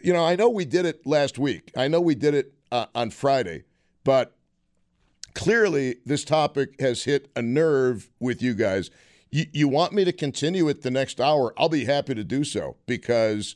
You 0.03 0.13
know, 0.13 0.25
I 0.25 0.35
know 0.35 0.49
we 0.49 0.65
did 0.65 0.85
it 0.85 1.05
last 1.05 1.39
week. 1.39 1.71
I 1.77 1.87
know 1.87 2.01
we 2.01 2.15
did 2.15 2.33
it 2.33 2.53
uh, 2.71 2.87
on 2.93 3.11
Friday, 3.11 3.63
but 4.03 4.35
clearly 5.33 5.97
this 6.05 6.23
topic 6.23 6.79
has 6.79 7.03
hit 7.03 7.29
a 7.35 7.41
nerve 7.41 8.09
with 8.19 8.41
you 8.41 8.53
guys. 8.53 8.89
you, 9.31 9.45
you 9.51 9.67
want 9.67 9.93
me 9.93 10.03
to 10.05 10.11
continue 10.11 10.67
it 10.69 10.81
the 10.81 10.91
next 10.91 11.19
hour, 11.19 11.53
I'll 11.57 11.69
be 11.69 11.85
happy 11.85 12.13
to 12.13 12.23
do 12.23 12.43
so 12.43 12.75
because 12.85 13.55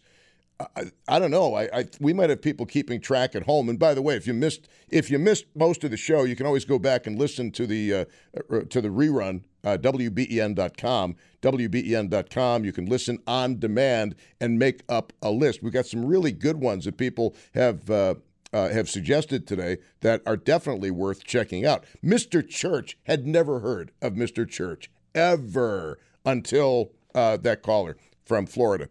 I, 0.59 0.91
I 1.07 1.19
don't 1.19 1.31
know. 1.31 1.53
I, 1.53 1.79
I, 1.79 1.85
we 1.99 2.13
might 2.13 2.29
have 2.29 2.41
people 2.41 2.65
keeping 2.65 2.99
track 2.99 3.35
at 3.35 3.43
home. 3.43 3.69
And 3.69 3.77
by 3.77 3.93
the 3.93 4.01
way, 4.01 4.15
if 4.15 4.25
you 4.25 4.33
missed 4.33 4.67
if 4.89 5.11
you 5.11 5.19
missed 5.19 5.45
most 5.55 5.83
of 5.83 5.91
the 5.91 5.97
show, 5.97 6.23
you 6.23 6.35
can 6.35 6.45
always 6.45 6.65
go 6.65 6.79
back 6.79 7.05
and 7.05 7.19
listen 7.19 7.51
to 7.51 7.67
the 7.67 7.93
uh, 7.93 8.05
uh 8.49 8.61
to 8.69 8.81
the 8.81 8.89
rerun. 8.89 9.43
Uh, 9.67 9.77
WBEN.com, 9.77 11.17
WBEN.com. 11.41 12.63
You 12.63 12.71
can 12.71 12.85
listen 12.85 13.19
on 13.27 13.59
demand 13.59 14.15
and 14.39 14.57
make 14.57 14.81
up 14.87 15.11
a 15.21 15.29
list. 15.29 15.61
We've 15.61 15.73
got 15.73 15.85
some 15.85 16.05
really 16.05 16.31
good 16.31 16.55
ones 16.55 16.85
that 16.85 16.95
people 16.95 17.35
have 17.53 17.89
uh, 17.91 18.15
uh, 18.53 18.69
have 18.69 18.89
suggested 18.89 19.45
today 19.45 19.79
that 19.99 20.21
are 20.25 20.37
definitely 20.37 20.89
worth 20.89 21.25
checking 21.25 21.65
out. 21.65 21.83
Mr. 22.01 22.47
Church 22.47 22.97
had 23.03 23.27
never 23.27 23.59
heard 23.59 23.91
of 24.01 24.13
Mr. 24.13 24.49
Church 24.49 24.89
ever 25.13 25.99
until 26.25 26.93
uh, 27.13 27.35
that 27.35 27.61
caller 27.61 27.97
from 28.23 28.45
Florida. 28.45 28.87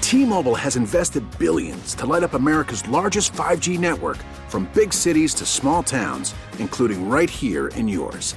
T-Mobile 0.00 0.54
has 0.54 0.76
invested 0.76 1.24
billions 1.36 1.96
to 1.96 2.06
light 2.06 2.22
up 2.22 2.34
America's 2.34 2.88
largest 2.88 3.32
5G 3.32 3.76
network 3.76 4.18
from 4.48 4.70
big 4.72 4.92
cities 4.92 5.34
to 5.34 5.44
small 5.44 5.82
towns, 5.82 6.32
including 6.60 7.08
right 7.08 7.28
here 7.28 7.68
in 7.74 7.88
yours. 7.88 8.36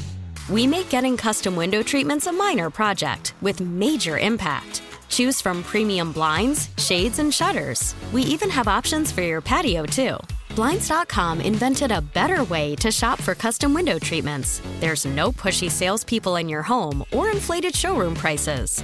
We 0.51 0.67
make 0.67 0.89
getting 0.89 1.15
custom 1.15 1.55
window 1.55 1.81
treatments 1.81 2.27
a 2.27 2.31
minor 2.33 2.69
project 2.69 3.35
with 3.39 3.61
major 3.61 4.19
impact. 4.19 4.81
Choose 5.07 5.39
from 5.39 5.63
premium 5.63 6.11
blinds, 6.11 6.67
shades, 6.77 7.19
and 7.19 7.33
shutters. 7.33 7.95
We 8.11 8.23
even 8.23 8.49
have 8.49 8.67
options 8.67 9.13
for 9.13 9.21
your 9.21 9.39
patio, 9.39 9.85
too. 9.85 10.17
Blinds.com 10.57 11.39
invented 11.39 11.93
a 11.93 12.01
better 12.01 12.43
way 12.43 12.75
to 12.75 12.91
shop 12.91 13.21
for 13.21 13.33
custom 13.33 13.73
window 13.73 13.97
treatments. 13.97 14.61
There's 14.81 15.05
no 15.05 15.31
pushy 15.31 15.71
salespeople 15.71 16.35
in 16.35 16.49
your 16.49 16.63
home 16.63 17.05
or 17.13 17.31
inflated 17.31 17.73
showroom 17.73 18.13
prices. 18.13 18.83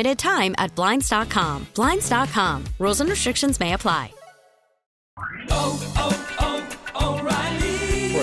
limited 0.00 0.18
time 0.18 0.54
at 0.56 0.74
Blinds.com. 0.74 1.66
Blinds.com. 1.74 2.64
Rules 2.78 3.00
and 3.00 3.10
restrictions 3.10 3.60
may 3.60 3.74
apply. 3.74 4.12
Oh, 5.50 5.92
oh, 5.96 6.36
oh. 6.40 6.49